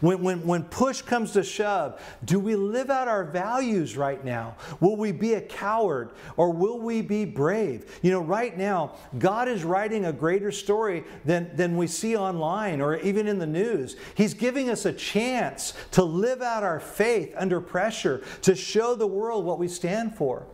When, 0.00 0.22
when, 0.22 0.46
when 0.46 0.64
push 0.64 1.02
comes 1.02 1.32
to 1.32 1.42
shove, 1.42 2.00
do 2.24 2.38
we 2.40 2.56
live 2.56 2.90
out 2.90 3.08
our 3.08 3.24
values 3.24 3.96
right 3.96 4.22
now? 4.24 4.56
Will 4.80 4.96
we 4.96 5.12
be 5.12 5.34
a 5.34 5.40
coward 5.40 6.10
or 6.36 6.50
will 6.50 6.80
we 6.80 7.00
be 7.00 7.24
brave? 7.24 7.98
You 8.02 8.10
know, 8.10 8.20
right 8.20 8.56
now, 8.56 8.96
God 9.18 9.48
is 9.48 9.64
writing 9.64 10.04
a 10.04 10.12
greater 10.12 10.50
story 10.50 11.04
than, 11.24 11.54
than 11.56 11.76
we 11.76 11.86
see 11.86 12.16
online 12.16 12.80
or 12.80 12.96
even 12.98 13.28
in 13.28 13.38
the 13.38 13.46
news. 13.46 13.96
He's 14.14 14.34
giving 14.34 14.68
us 14.68 14.84
a 14.84 14.92
chance 14.92 15.74
to 15.92 16.02
live 16.02 16.42
out 16.42 16.62
our 16.62 16.80
faith 16.80 17.32
under 17.36 17.60
pressure, 17.60 18.22
to 18.42 18.54
show 18.54 18.94
the 18.94 19.06
world 19.06 19.44
what 19.44 19.58
we 19.58 19.68
stand 19.68 20.16
for. 20.16 20.46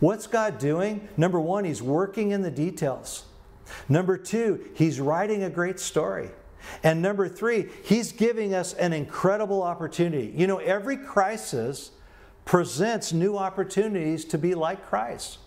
What's 0.00 0.26
God 0.26 0.58
doing? 0.58 1.08
Number 1.16 1.40
one, 1.40 1.64
He's 1.64 1.82
working 1.82 2.30
in 2.30 2.42
the 2.42 2.50
details. 2.50 3.24
Number 3.88 4.16
two, 4.16 4.70
He's 4.74 5.00
writing 5.00 5.42
a 5.42 5.50
great 5.50 5.80
story. 5.80 6.30
And 6.82 7.02
number 7.02 7.28
three, 7.28 7.68
he's 7.84 8.12
giving 8.12 8.54
us 8.54 8.74
an 8.74 8.92
incredible 8.92 9.62
opportunity. 9.62 10.32
You 10.36 10.46
know, 10.46 10.58
every 10.58 10.96
crisis 10.96 11.92
presents 12.44 13.12
new 13.12 13.36
opportunities 13.36 14.24
to 14.26 14.38
be 14.38 14.54
like 14.54 14.86
Christ. 14.86 15.38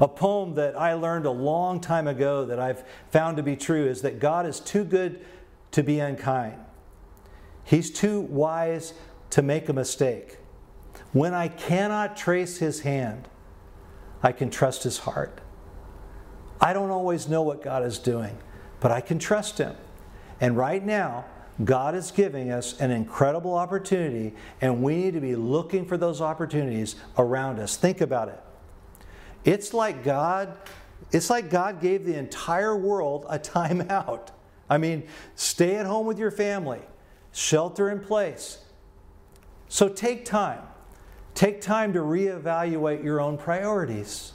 A 0.00 0.08
poem 0.08 0.54
that 0.54 0.78
I 0.78 0.94
learned 0.94 1.26
a 1.26 1.30
long 1.30 1.80
time 1.80 2.06
ago 2.06 2.44
that 2.46 2.58
I've 2.58 2.84
found 3.10 3.36
to 3.36 3.42
be 3.42 3.56
true 3.56 3.86
is 3.86 4.02
that 4.02 4.18
God 4.18 4.46
is 4.46 4.60
too 4.60 4.84
good 4.84 5.24
to 5.72 5.82
be 5.82 6.00
unkind. 6.00 6.58
He's 7.64 7.90
too 7.90 8.20
wise 8.22 8.94
to 9.30 9.42
make 9.42 9.68
a 9.68 9.72
mistake. 9.72 10.38
When 11.12 11.34
I 11.34 11.48
cannot 11.48 12.16
trace 12.16 12.58
his 12.58 12.80
hand, 12.80 13.28
I 14.22 14.32
can 14.32 14.50
trust 14.50 14.82
his 14.82 14.98
heart. 14.98 15.40
I 16.60 16.72
don't 16.72 16.90
always 16.90 17.28
know 17.28 17.42
what 17.42 17.62
God 17.62 17.84
is 17.84 17.98
doing, 17.98 18.36
but 18.80 18.90
I 18.90 19.00
can 19.00 19.18
trust 19.18 19.58
him. 19.58 19.74
And 20.40 20.56
right 20.56 20.84
now, 20.84 21.24
God 21.64 21.94
is 21.94 22.10
giving 22.12 22.52
us 22.52 22.78
an 22.80 22.90
incredible 22.90 23.54
opportunity, 23.54 24.34
and 24.60 24.82
we 24.82 24.96
need 24.96 25.14
to 25.14 25.20
be 25.20 25.34
looking 25.34 25.84
for 25.86 25.96
those 25.96 26.20
opportunities 26.20 26.94
around 27.16 27.58
us. 27.58 27.76
Think 27.76 28.00
about 28.00 28.28
it. 28.28 28.40
It's 29.44 29.74
like 29.74 30.04
God, 30.04 30.56
it's 31.10 31.30
like 31.30 31.50
God 31.50 31.80
gave 31.80 32.04
the 32.04 32.16
entire 32.16 32.76
world 32.76 33.26
a 33.28 33.38
timeout. 33.38 34.28
I 34.70 34.78
mean, 34.78 35.08
stay 35.34 35.76
at 35.76 35.86
home 35.86 36.06
with 36.06 36.18
your 36.18 36.30
family, 36.30 36.80
shelter 37.32 37.90
in 37.90 38.00
place. 38.00 38.58
So 39.68 39.88
take 39.88 40.24
time. 40.24 40.62
Take 41.34 41.60
time 41.60 41.92
to 41.92 42.00
reevaluate 42.00 43.02
your 43.02 43.20
own 43.20 43.38
priorities. 43.38 44.32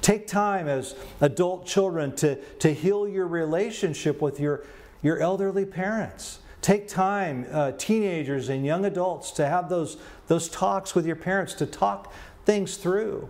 Take 0.00 0.26
time 0.26 0.68
as 0.68 0.94
adult 1.20 1.66
children 1.66 2.14
to, 2.16 2.36
to 2.36 2.72
heal 2.72 3.08
your 3.08 3.26
relationship 3.26 4.22
with 4.22 4.38
your, 4.38 4.64
your 5.02 5.18
elderly 5.18 5.64
parents. 5.64 6.40
Take 6.60 6.88
time, 6.88 7.46
uh, 7.50 7.72
teenagers 7.72 8.48
and 8.48 8.64
young 8.64 8.84
adults, 8.84 9.30
to 9.32 9.46
have 9.46 9.68
those, 9.68 9.96
those 10.26 10.48
talks 10.48 10.94
with 10.94 11.06
your 11.06 11.16
parents, 11.16 11.54
to 11.54 11.66
talk 11.66 12.12
things 12.44 12.76
through. 12.76 13.28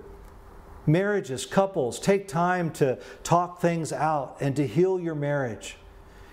Marriages, 0.86 1.46
couples, 1.46 1.98
take 1.98 2.28
time 2.28 2.70
to 2.72 2.98
talk 3.22 3.60
things 3.60 3.92
out 3.92 4.36
and 4.40 4.54
to 4.56 4.66
heal 4.66 5.00
your 5.00 5.14
marriage. 5.14 5.77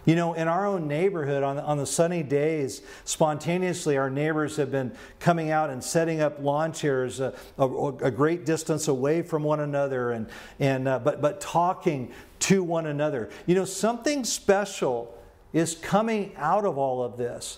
You 0.05 0.15
know, 0.15 0.33
in 0.33 0.47
our 0.47 0.67
own 0.67 0.87
neighborhood, 0.87 1.41
on, 1.41 1.57
on 1.57 1.77
the 1.77 1.85
sunny 1.85 2.21
days, 2.21 2.83
spontaneously, 3.05 3.97
our 3.97 4.09
neighbors 4.09 4.55
have 4.57 4.71
been 4.71 4.95
coming 5.19 5.49
out 5.49 5.71
and 5.71 5.83
setting 5.83 6.21
up 6.21 6.39
lawn 6.39 6.73
chairs 6.73 7.19
a, 7.19 7.33
a, 7.57 7.65
a 7.65 8.11
great 8.11 8.45
distance 8.45 8.87
away 8.87 9.23
from 9.23 9.41
one 9.41 9.59
another, 9.59 10.11
and, 10.11 10.27
and, 10.59 10.87
uh, 10.87 10.99
but, 10.99 11.21
but 11.21 11.41
talking 11.41 12.11
to 12.39 12.63
one 12.63 12.85
another. 12.85 13.29
You 13.47 13.55
know, 13.55 13.65
something 13.65 14.23
special 14.23 15.17
is 15.53 15.73
coming 15.73 16.33
out 16.37 16.65
of 16.65 16.77
all 16.77 17.03
of 17.03 17.17
this. 17.17 17.57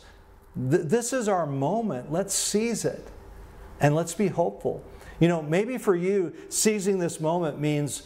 Th- 0.55 0.83
this 0.83 1.11
is 1.11 1.27
our 1.27 1.45
moment. 1.45 2.11
Let's 2.13 2.33
seize 2.33 2.85
it 2.85 3.05
and 3.81 3.93
let's 3.93 4.13
be 4.13 4.27
hopeful. 4.27 4.81
You 5.19 5.27
know, 5.27 5.41
maybe 5.41 5.77
for 5.77 5.95
you, 5.95 6.33
seizing 6.47 6.99
this 6.99 7.19
moment 7.19 7.59
means 7.59 8.03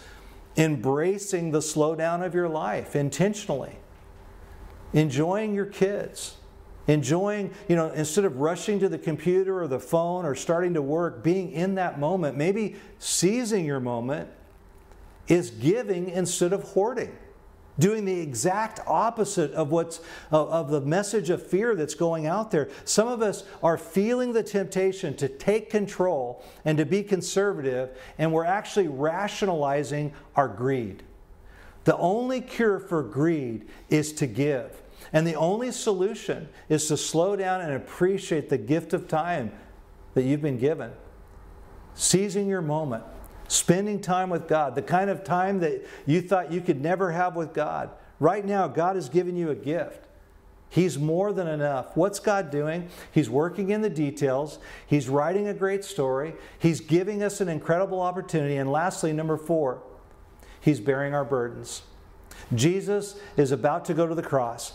embracing 0.57 1.51
the 1.51 1.59
slowdown 1.59 2.25
of 2.25 2.33
your 2.33 2.49
life 2.49 2.95
intentionally 2.95 3.77
enjoying 4.93 5.53
your 5.53 5.65
kids, 5.65 6.35
enjoying, 6.87 7.51
you 7.67 7.75
know, 7.75 7.89
instead 7.91 8.25
of 8.25 8.37
rushing 8.37 8.79
to 8.79 8.89
the 8.89 8.97
computer 8.97 9.61
or 9.61 9.67
the 9.67 9.79
phone 9.79 10.25
or 10.25 10.35
starting 10.35 10.73
to 10.73 10.81
work, 10.81 11.23
being 11.23 11.51
in 11.51 11.75
that 11.75 11.99
moment, 11.99 12.37
maybe 12.37 12.75
seizing 12.99 13.65
your 13.65 13.79
moment 13.79 14.29
is 15.27 15.51
giving 15.51 16.09
instead 16.09 16.53
of 16.53 16.63
hoarding. 16.63 17.15
Doing 17.79 18.03
the 18.03 18.19
exact 18.19 18.81
opposite 18.85 19.53
of 19.53 19.71
what's 19.71 20.01
of 20.29 20.69
the 20.69 20.81
message 20.81 21.29
of 21.29 21.45
fear 21.45 21.73
that's 21.73 21.95
going 21.95 22.27
out 22.27 22.51
there. 22.51 22.69
Some 22.83 23.07
of 23.07 23.21
us 23.21 23.45
are 23.63 23.77
feeling 23.77 24.33
the 24.33 24.43
temptation 24.43 25.15
to 25.15 25.29
take 25.29 25.69
control 25.69 26.43
and 26.65 26.77
to 26.77 26.85
be 26.85 27.01
conservative, 27.01 27.97
and 28.17 28.33
we're 28.33 28.45
actually 28.45 28.89
rationalizing 28.89 30.11
our 30.35 30.49
greed. 30.49 31.01
The 31.85 31.95
only 31.97 32.41
cure 32.41 32.77
for 32.77 33.01
greed 33.03 33.67
is 33.89 34.11
to 34.13 34.27
give. 34.27 34.80
And 35.13 35.27
the 35.27 35.35
only 35.35 35.71
solution 35.71 36.47
is 36.69 36.87
to 36.87 36.97
slow 36.97 37.35
down 37.35 37.61
and 37.61 37.73
appreciate 37.73 38.49
the 38.49 38.57
gift 38.57 38.93
of 38.93 39.07
time 39.07 39.51
that 40.13 40.23
you've 40.23 40.41
been 40.41 40.57
given. 40.57 40.91
Seizing 41.93 42.47
your 42.47 42.61
moment, 42.61 43.03
spending 43.47 43.99
time 43.99 44.29
with 44.29 44.47
God, 44.47 44.75
the 44.75 44.81
kind 44.81 45.09
of 45.09 45.23
time 45.23 45.59
that 45.59 45.85
you 46.05 46.21
thought 46.21 46.51
you 46.51 46.61
could 46.61 46.81
never 46.81 47.11
have 47.11 47.35
with 47.35 47.53
God. 47.53 47.89
Right 48.19 48.45
now, 48.45 48.67
God 48.67 48.95
has 48.95 49.09
given 49.09 49.35
you 49.35 49.49
a 49.49 49.55
gift. 49.55 50.07
He's 50.69 50.97
more 50.97 51.33
than 51.33 51.47
enough. 51.47 51.97
What's 51.97 52.19
God 52.19 52.49
doing? 52.49 52.87
He's 53.11 53.29
working 53.29 53.71
in 53.71 53.81
the 53.81 53.89
details. 53.89 54.57
He's 54.87 55.09
writing 55.09 55.49
a 55.49 55.53
great 55.53 55.83
story. 55.83 56.33
He's 56.59 56.79
giving 56.79 57.21
us 57.21 57.41
an 57.41 57.49
incredible 57.49 57.99
opportunity. 57.99 58.55
And 58.55 58.71
lastly, 58.71 59.11
number 59.11 59.35
four, 59.35 59.83
He's 60.61 60.79
bearing 60.79 61.13
our 61.13 61.25
burdens. 61.25 61.81
Jesus 62.53 63.19
is 63.35 63.51
about 63.51 63.83
to 63.85 63.93
go 63.93 64.07
to 64.07 64.15
the 64.15 64.23
cross 64.23 64.73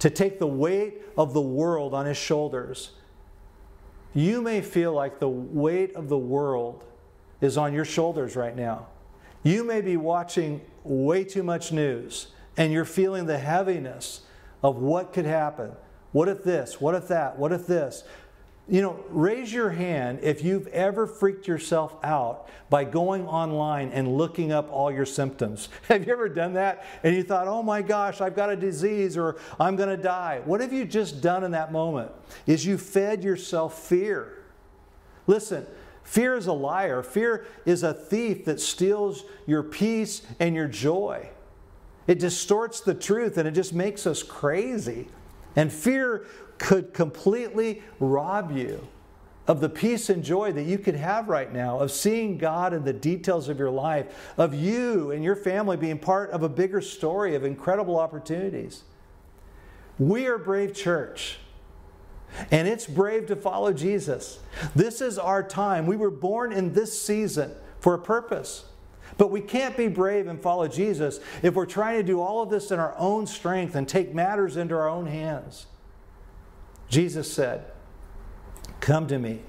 to 0.00 0.10
take 0.10 0.38
the 0.38 0.46
weight 0.46 1.02
of 1.16 1.32
the 1.32 1.40
world 1.40 1.94
on 1.94 2.06
his 2.06 2.16
shoulders. 2.16 2.90
You 4.12 4.42
may 4.42 4.60
feel 4.60 4.92
like 4.92 5.20
the 5.20 5.28
weight 5.28 5.94
of 5.94 6.08
the 6.08 6.18
world 6.18 6.84
is 7.40 7.56
on 7.56 7.72
your 7.72 7.84
shoulders 7.84 8.34
right 8.34 8.56
now. 8.56 8.88
You 9.42 9.64
may 9.64 9.80
be 9.80 9.96
watching 9.96 10.60
way 10.84 11.24
too 11.24 11.42
much 11.42 11.70
news 11.70 12.28
and 12.56 12.72
you're 12.72 12.84
feeling 12.84 13.26
the 13.26 13.38
heaviness 13.38 14.22
of 14.62 14.76
what 14.76 15.12
could 15.12 15.26
happen. 15.26 15.72
What 16.12 16.28
if 16.28 16.42
this? 16.42 16.80
What 16.80 16.94
if 16.94 17.08
that? 17.08 17.38
What 17.38 17.52
if 17.52 17.66
this? 17.66 18.04
You 18.70 18.82
know, 18.82 19.04
raise 19.08 19.52
your 19.52 19.70
hand 19.70 20.20
if 20.22 20.44
you've 20.44 20.68
ever 20.68 21.04
freaked 21.08 21.48
yourself 21.48 21.96
out 22.04 22.48
by 22.70 22.84
going 22.84 23.26
online 23.26 23.90
and 23.90 24.16
looking 24.16 24.52
up 24.52 24.70
all 24.70 24.92
your 24.92 25.04
symptoms. 25.04 25.68
Have 25.88 26.06
you 26.06 26.12
ever 26.12 26.28
done 26.28 26.52
that? 26.52 26.84
And 27.02 27.16
you 27.16 27.24
thought, 27.24 27.48
oh 27.48 27.64
my 27.64 27.82
gosh, 27.82 28.20
I've 28.20 28.36
got 28.36 28.48
a 28.48 28.54
disease 28.54 29.16
or 29.16 29.40
I'm 29.58 29.74
going 29.74 29.88
to 29.88 30.00
die. 30.00 30.42
What 30.44 30.60
have 30.60 30.72
you 30.72 30.84
just 30.84 31.20
done 31.20 31.42
in 31.42 31.50
that 31.50 31.72
moment? 31.72 32.12
Is 32.46 32.64
you 32.64 32.78
fed 32.78 33.24
yourself 33.24 33.82
fear. 33.88 34.44
Listen, 35.26 35.66
fear 36.04 36.36
is 36.36 36.46
a 36.46 36.52
liar. 36.52 37.02
Fear 37.02 37.46
is 37.64 37.82
a 37.82 37.92
thief 37.92 38.44
that 38.44 38.60
steals 38.60 39.24
your 39.46 39.64
peace 39.64 40.22
and 40.38 40.54
your 40.54 40.68
joy. 40.68 41.28
It 42.06 42.20
distorts 42.20 42.80
the 42.80 42.94
truth 42.94 43.36
and 43.36 43.48
it 43.48 43.52
just 43.52 43.74
makes 43.74 44.06
us 44.06 44.22
crazy. 44.22 45.08
And 45.56 45.72
fear 45.72 46.26
could 46.60 46.94
completely 46.94 47.82
rob 47.98 48.56
you 48.56 48.86
of 49.48 49.60
the 49.60 49.68
peace 49.68 50.10
and 50.10 50.22
joy 50.22 50.52
that 50.52 50.62
you 50.62 50.78
could 50.78 50.94
have 50.94 51.28
right 51.28 51.52
now, 51.52 51.80
of 51.80 51.90
seeing 51.90 52.38
God 52.38 52.72
in 52.72 52.84
the 52.84 52.92
details 52.92 53.48
of 53.48 53.58
your 53.58 53.70
life, 53.70 54.32
of 54.36 54.54
you 54.54 55.10
and 55.10 55.24
your 55.24 55.34
family 55.34 55.76
being 55.76 55.98
part 55.98 56.30
of 56.30 56.44
a 56.44 56.48
bigger 56.48 56.80
story 56.80 57.34
of 57.34 57.42
incredible 57.42 57.98
opportunities. 57.98 58.84
We 59.98 60.26
are 60.26 60.38
Brave 60.38 60.74
Church. 60.74 61.38
And 62.52 62.68
it's 62.68 62.86
brave 62.86 63.26
to 63.26 63.36
follow 63.36 63.72
Jesus. 63.72 64.38
This 64.76 65.00
is 65.00 65.18
our 65.18 65.42
time. 65.42 65.86
We 65.86 65.96
were 65.96 66.12
born 66.12 66.52
in 66.52 66.74
this 66.74 67.00
season 67.00 67.52
for 67.80 67.94
a 67.94 67.98
purpose. 67.98 68.66
But 69.16 69.32
we 69.32 69.40
can't 69.40 69.76
be 69.76 69.88
brave 69.88 70.28
and 70.28 70.40
follow 70.40 70.68
Jesus 70.68 71.18
if 71.42 71.54
we're 71.54 71.66
trying 71.66 71.96
to 71.96 72.04
do 72.04 72.20
all 72.20 72.40
of 72.42 72.50
this 72.50 72.70
in 72.70 72.78
our 72.78 72.94
own 72.96 73.26
strength 73.26 73.74
and 73.74 73.88
take 73.88 74.14
matters 74.14 74.56
into 74.56 74.76
our 74.76 74.88
own 74.88 75.06
hands. 75.06 75.66
Jesus 76.90 77.32
said, 77.32 77.64
Come 78.80 79.06
to 79.06 79.18
me, 79.18 79.40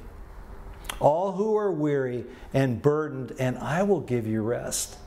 all 1.00 1.34
who 1.34 1.58
are 1.58 1.72
weary 1.72 2.26
and 2.54 2.82
burdened, 2.82 3.34
and 3.40 3.58
I 3.58 3.84
will 3.84 4.02
give 4.02 4.28
you 4.28 4.42
rest. 4.42 4.98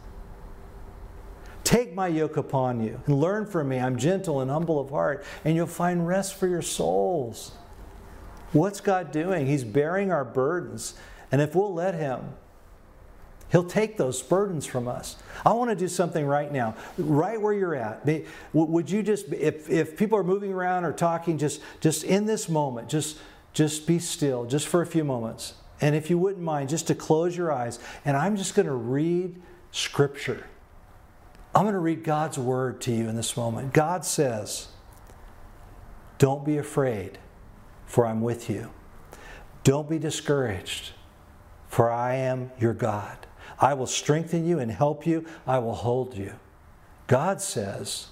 Take 1.63 1.95
my 1.95 2.09
yoke 2.09 2.37
upon 2.37 2.83
you 2.83 3.01
and 3.07 3.19
learn 3.19 3.47
from 3.47 3.69
me. 3.69 3.79
I'm 3.79 3.97
gentle 3.97 4.41
and 4.41 4.51
humble 4.51 4.79
of 4.79 4.91
heart, 4.91 5.25
and 5.45 5.57
you'll 5.57 5.67
find 5.67 6.07
rest 6.07 6.35
for 6.35 6.47
your 6.47 6.63
souls. 6.63 7.53
What's 8.53 8.81
God 8.81 9.11
doing? 9.13 9.47
He's 9.47 9.65
bearing 9.65 10.13
our 10.13 10.25
burdens. 10.25 10.95
And 11.33 11.41
if 11.41 11.55
we'll 11.55 11.73
let 11.73 11.95
Him, 11.95 12.35
He'll 13.53 13.65
take 13.65 13.97
those 13.97 14.21
burdens 14.23 14.67
from 14.67 14.89
us. 14.89 15.17
I 15.45 15.53
want 15.53 15.71
to 15.71 15.77
do 15.77 15.87
something 15.87 16.27
right 16.27 16.53
now, 16.53 16.75
right 16.99 17.41
where 17.41 17.53
you're 17.53 17.75
at. 17.75 18.05
Would 18.53 18.91
you 18.91 19.03
just, 19.03 19.33
if, 19.33 19.71
if 19.71 19.97
people 19.97 20.19
are 20.19 20.25
moving 20.25 20.53
around 20.53 20.85
or 20.85 20.93
talking, 20.93 21.39
just, 21.39 21.61
just 21.81 22.05
in 22.05 22.27
this 22.27 22.49
moment, 22.49 22.89
just, 22.89 23.19
just 23.53 23.87
be 23.87 23.99
still, 23.99 24.45
just 24.45 24.67
for 24.67 24.83
a 24.83 24.87
few 24.87 25.05
moments. 25.05 25.55
And 25.81 25.95
if 25.95 26.11
you 26.11 26.19
wouldn't 26.19 26.43
mind, 26.43 26.69
just 26.69 26.87
to 26.89 26.95
close 26.95 27.37
your 27.37 27.53
eyes, 27.53 27.79
and 28.05 28.17
I'm 28.17 28.37
just 28.37 28.55
going 28.55 28.67
to 28.67 28.73
read 28.73 29.41
Scripture. 29.71 30.47
I'm 31.55 31.63
going 31.63 31.75
to 31.75 31.81
read 31.81 32.03
God's 32.03 32.39
word 32.39 32.81
to 32.83 32.93
you 32.93 33.09
in 33.09 33.17
this 33.17 33.37
moment. 33.37 33.73
God 33.73 34.05
says, 34.05 34.69
Don't 36.19 36.45
be 36.45 36.59
afraid, 36.59 37.19
for 37.87 38.07
I'm 38.07 38.21
with 38.21 38.51
you. 38.51 38.71
Don't 39.63 39.89
be 39.89 39.99
discouraged, 39.99 40.93
for 41.69 41.91
I 41.91 42.17
am 42.17 42.51
your 42.59 42.75
God. 42.75 43.17
I 43.61 43.75
will 43.75 43.87
strengthen 43.87 44.47
you 44.47 44.59
and 44.59 44.71
help 44.71 45.07
you. 45.07 45.25
I 45.47 45.59
will 45.59 45.75
hold 45.75 46.17
you. 46.17 46.35
God 47.07 47.41
says, 47.41 48.09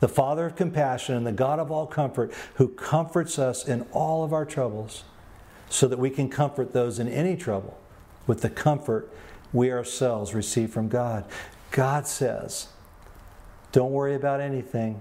the 0.00 0.08
Father 0.08 0.46
of 0.46 0.56
compassion 0.56 1.14
and 1.14 1.26
the 1.26 1.32
God 1.32 1.58
of 1.58 1.70
all 1.70 1.86
comfort, 1.86 2.32
who 2.54 2.68
comforts 2.68 3.38
us 3.38 3.66
in 3.66 3.82
all 3.92 4.24
of 4.24 4.32
our 4.32 4.44
troubles, 4.44 5.04
so 5.68 5.88
that 5.88 5.98
we 5.98 6.10
can 6.10 6.28
comfort 6.28 6.72
those 6.72 6.98
in 6.98 7.08
any 7.08 7.36
trouble 7.36 7.78
with 8.26 8.42
the 8.42 8.50
comfort 8.50 9.10
we 9.52 9.72
ourselves 9.72 10.34
receive 10.34 10.70
from 10.70 10.88
God. 10.88 11.24
God 11.70 12.06
says, 12.06 12.68
don't 13.72 13.92
worry 13.92 14.14
about 14.14 14.40
anything, 14.40 15.00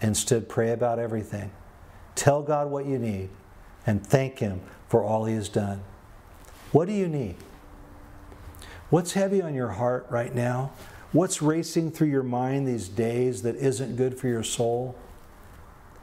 instead, 0.00 0.48
pray 0.48 0.72
about 0.72 0.98
everything. 0.98 1.50
Tell 2.14 2.42
God 2.42 2.70
what 2.70 2.86
you 2.86 2.98
need 2.98 3.30
and 3.86 4.06
thank 4.06 4.38
Him 4.38 4.60
for 4.88 5.02
all 5.02 5.24
He 5.24 5.34
has 5.34 5.48
done. 5.48 5.82
What 6.72 6.86
do 6.86 6.92
you 6.92 7.08
need? 7.08 7.36
What's 8.94 9.14
heavy 9.14 9.42
on 9.42 9.56
your 9.56 9.70
heart 9.70 10.06
right 10.08 10.32
now? 10.32 10.70
What's 11.10 11.42
racing 11.42 11.90
through 11.90 12.10
your 12.10 12.22
mind 12.22 12.68
these 12.68 12.88
days 12.88 13.42
that 13.42 13.56
isn't 13.56 13.96
good 13.96 14.16
for 14.16 14.28
your 14.28 14.44
soul? 14.44 14.94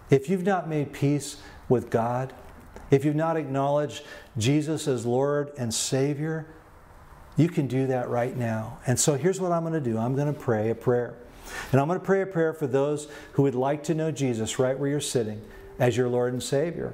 If 0.09 0.27
you've 0.27 0.43
not 0.43 0.67
made 0.67 0.91
peace 0.91 1.37
with 1.69 1.89
God, 1.89 2.33
if 2.89 3.05
you've 3.05 3.15
not 3.15 3.37
acknowledged 3.37 4.03
Jesus 4.37 4.89
as 4.89 5.05
Lord 5.05 5.53
and 5.57 5.73
Savior, 5.73 6.47
you 7.37 7.47
can 7.47 7.65
do 7.65 7.87
that 7.87 8.09
right 8.09 8.35
now. 8.35 8.79
And 8.85 8.99
so 8.99 9.15
here's 9.15 9.39
what 9.39 9.53
I'm 9.53 9.61
going 9.61 9.81
to 9.81 9.89
do 9.89 9.97
I'm 9.97 10.13
going 10.13 10.33
to 10.33 10.37
pray 10.37 10.69
a 10.69 10.75
prayer. 10.75 11.15
And 11.71 11.79
I'm 11.79 11.87
going 11.87 11.97
to 11.97 12.05
pray 12.05 12.23
a 12.23 12.25
prayer 12.25 12.51
for 12.51 12.67
those 12.67 13.07
who 13.31 13.43
would 13.43 13.55
like 13.55 13.85
to 13.85 13.93
know 13.93 14.11
Jesus 14.11 14.59
right 14.59 14.77
where 14.77 14.89
you're 14.89 14.99
sitting 14.99 15.41
as 15.79 15.95
your 15.95 16.09
Lord 16.09 16.33
and 16.33 16.43
Savior. 16.43 16.93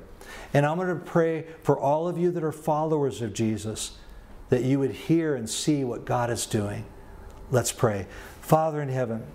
And 0.53 0.63
I'm 0.63 0.77
going 0.77 0.89
to 0.89 1.03
pray 1.03 1.47
for 1.63 1.75
all 1.75 2.07
of 2.07 2.19
you 2.19 2.29
that 2.33 2.43
are 2.43 2.51
followers 2.51 3.23
of 3.23 3.33
Jesus 3.33 3.97
that 4.49 4.63
you 4.63 4.79
would 4.79 4.91
hear 4.91 5.35
and 5.35 5.49
see 5.49 5.83
what 5.83 6.05
God 6.05 6.29
is 6.29 6.45
doing. 6.45 6.85
Let's 7.51 7.71
pray. 7.71 8.07
Father 8.41 8.81
in 8.81 8.89
heaven, 8.89 9.25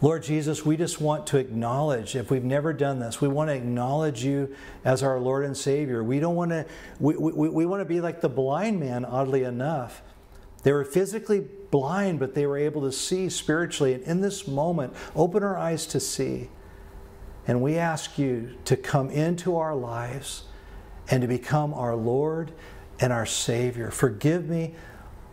Lord 0.00 0.22
Jesus, 0.22 0.64
we 0.64 0.76
just 0.76 1.00
want 1.00 1.26
to 1.28 1.38
acknowledge, 1.38 2.14
if 2.14 2.30
we've 2.30 2.44
never 2.44 2.72
done 2.72 3.00
this, 3.00 3.20
we 3.20 3.26
want 3.26 3.50
to 3.50 3.54
acknowledge 3.54 4.24
you 4.24 4.54
as 4.84 5.02
our 5.02 5.18
Lord 5.18 5.44
and 5.44 5.56
Savior. 5.56 6.04
We 6.04 6.20
don't 6.20 6.36
want 6.36 6.52
to, 6.52 6.66
we, 7.00 7.16
we, 7.16 7.48
we 7.48 7.66
want 7.66 7.80
to 7.80 7.84
be 7.84 8.00
like 8.00 8.20
the 8.20 8.28
blind 8.28 8.78
man, 8.78 9.04
oddly 9.04 9.42
enough. 9.42 10.02
They 10.62 10.72
were 10.72 10.84
physically 10.84 11.40
blind, 11.40 12.20
but 12.20 12.34
they 12.34 12.46
were 12.46 12.58
able 12.58 12.82
to 12.82 12.92
see 12.92 13.28
spiritually. 13.28 13.94
And 13.94 14.04
in 14.04 14.20
this 14.20 14.46
moment, 14.46 14.94
open 15.16 15.42
our 15.42 15.58
eyes 15.58 15.86
to 15.88 16.00
see. 16.00 16.48
And 17.46 17.60
we 17.60 17.76
ask 17.76 18.18
you 18.18 18.56
to 18.66 18.76
come 18.76 19.10
into 19.10 19.56
our 19.56 19.74
lives 19.74 20.44
and 21.10 21.22
to 21.22 21.28
become 21.28 21.74
our 21.74 21.96
Lord 21.96 22.52
and 23.00 23.12
our 23.12 23.26
Savior. 23.26 23.90
Forgive 23.90 24.48
me 24.48 24.74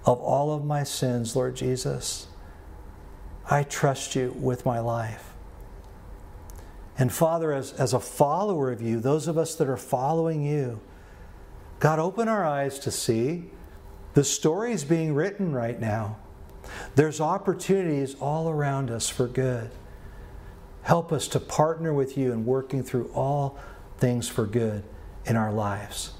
of 0.05 0.19
all 0.19 0.53
of 0.53 0.65
my 0.65 0.83
sins, 0.83 1.35
Lord 1.35 1.55
Jesus. 1.55 2.27
I 3.49 3.63
trust 3.63 4.15
you 4.15 4.35
with 4.39 4.65
my 4.65 4.79
life. 4.79 5.33
And 6.97 7.11
Father, 7.11 7.51
as, 7.51 7.73
as 7.73 7.93
a 7.93 7.99
follower 7.99 8.71
of 8.71 8.81
you, 8.81 8.99
those 8.99 9.27
of 9.27 9.37
us 9.37 9.55
that 9.55 9.67
are 9.67 9.77
following 9.77 10.43
you, 10.43 10.79
God, 11.79 11.99
open 11.99 12.27
our 12.27 12.45
eyes 12.45 12.79
to 12.79 12.91
see 12.91 13.49
the 14.13 14.23
stories 14.23 14.83
being 14.83 15.13
written 15.13 15.51
right 15.51 15.79
now. 15.79 16.17
There's 16.95 17.19
opportunities 17.19 18.15
all 18.19 18.49
around 18.49 18.89
us 18.89 19.09
for 19.09 19.27
good. 19.27 19.69
Help 20.83 21.11
us 21.11 21.27
to 21.29 21.39
partner 21.39 21.93
with 21.93 22.17
you 22.17 22.31
in 22.31 22.45
working 22.45 22.83
through 22.83 23.11
all 23.13 23.57
things 23.97 24.27
for 24.29 24.45
good 24.45 24.83
in 25.25 25.35
our 25.35 25.51
lives. 25.51 26.11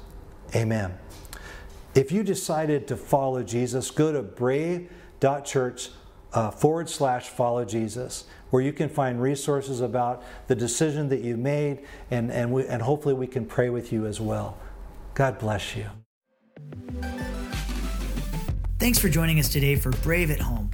Amen. 0.53 0.97
If 1.95 2.11
you 2.11 2.23
decided 2.23 2.89
to 2.89 2.97
follow 2.97 3.41
Jesus, 3.41 3.89
go 3.89 4.11
to 4.11 4.21
brave.church 4.21 5.89
uh, 6.33 6.51
forward 6.51 6.89
slash 6.89 7.29
follow 7.29 7.63
Jesus, 7.63 8.25
where 8.49 8.61
you 8.61 8.73
can 8.73 8.89
find 8.89 9.21
resources 9.21 9.79
about 9.79 10.21
the 10.47 10.55
decision 10.55 11.07
that 11.07 11.21
you 11.21 11.37
made, 11.37 11.85
and, 12.11 12.29
and, 12.31 12.51
we, 12.51 12.67
and 12.67 12.81
hopefully 12.81 13.13
we 13.13 13.27
can 13.27 13.45
pray 13.45 13.69
with 13.69 13.93
you 13.93 14.05
as 14.05 14.19
well. 14.19 14.57
God 15.13 15.39
bless 15.39 15.77
you. 15.77 15.87
Thanks 18.77 18.99
for 18.99 19.07
joining 19.07 19.39
us 19.39 19.47
today 19.47 19.77
for 19.77 19.91
Brave 19.91 20.29
at 20.31 20.41
Home. 20.41 20.71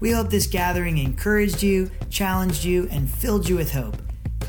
We 0.00 0.10
hope 0.10 0.28
this 0.28 0.46
gathering 0.46 0.98
encouraged 0.98 1.62
you, 1.62 1.90
challenged 2.10 2.62
you, 2.62 2.88
and 2.90 3.08
filled 3.08 3.48
you 3.48 3.56
with 3.56 3.72
hope. 3.72 3.96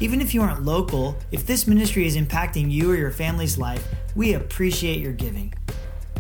Even 0.02 0.20
if 0.20 0.34
you 0.34 0.42
aren't 0.42 0.64
local, 0.64 1.16
if 1.32 1.46
this 1.46 1.66
ministry 1.66 2.06
is 2.06 2.18
impacting 2.18 2.70
you 2.70 2.92
or 2.92 2.96
your 2.96 3.12
family's 3.12 3.58
life, 3.58 3.88
we 4.16 4.34
appreciate 4.34 5.00
your 5.00 5.14
giving. 5.14 5.54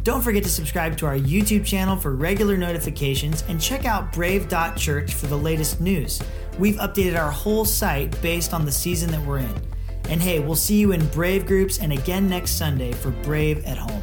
Don't 0.09 0.23
forget 0.23 0.41
to 0.41 0.49
subscribe 0.49 0.97
to 0.97 1.05
our 1.05 1.19
YouTube 1.19 1.63
channel 1.63 1.95
for 1.95 2.15
regular 2.15 2.57
notifications 2.57 3.43
and 3.47 3.61
check 3.61 3.85
out 3.85 4.11
brave.church 4.11 5.13
for 5.13 5.27
the 5.27 5.37
latest 5.37 5.79
news. 5.79 6.19
We've 6.57 6.77
updated 6.77 7.15
our 7.15 7.29
whole 7.29 7.63
site 7.63 8.19
based 8.19 8.51
on 8.51 8.65
the 8.65 8.71
season 8.71 9.11
that 9.11 9.23
we're 9.23 9.37
in. 9.37 9.53
And 10.09 10.19
hey, 10.19 10.39
we'll 10.39 10.55
see 10.55 10.79
you 10.79 10.93
in 10.93 11.05
Brave 11.09 11.45
groups 11.45 11.77
and 11.77 11.93
again 11.93 12.27
next 12.27 12.57
Sunday 12.57 12.91
for 12.91 13.11
Brave 13.11 13.63
at 13.65 13.77
Home. 13.77 14.01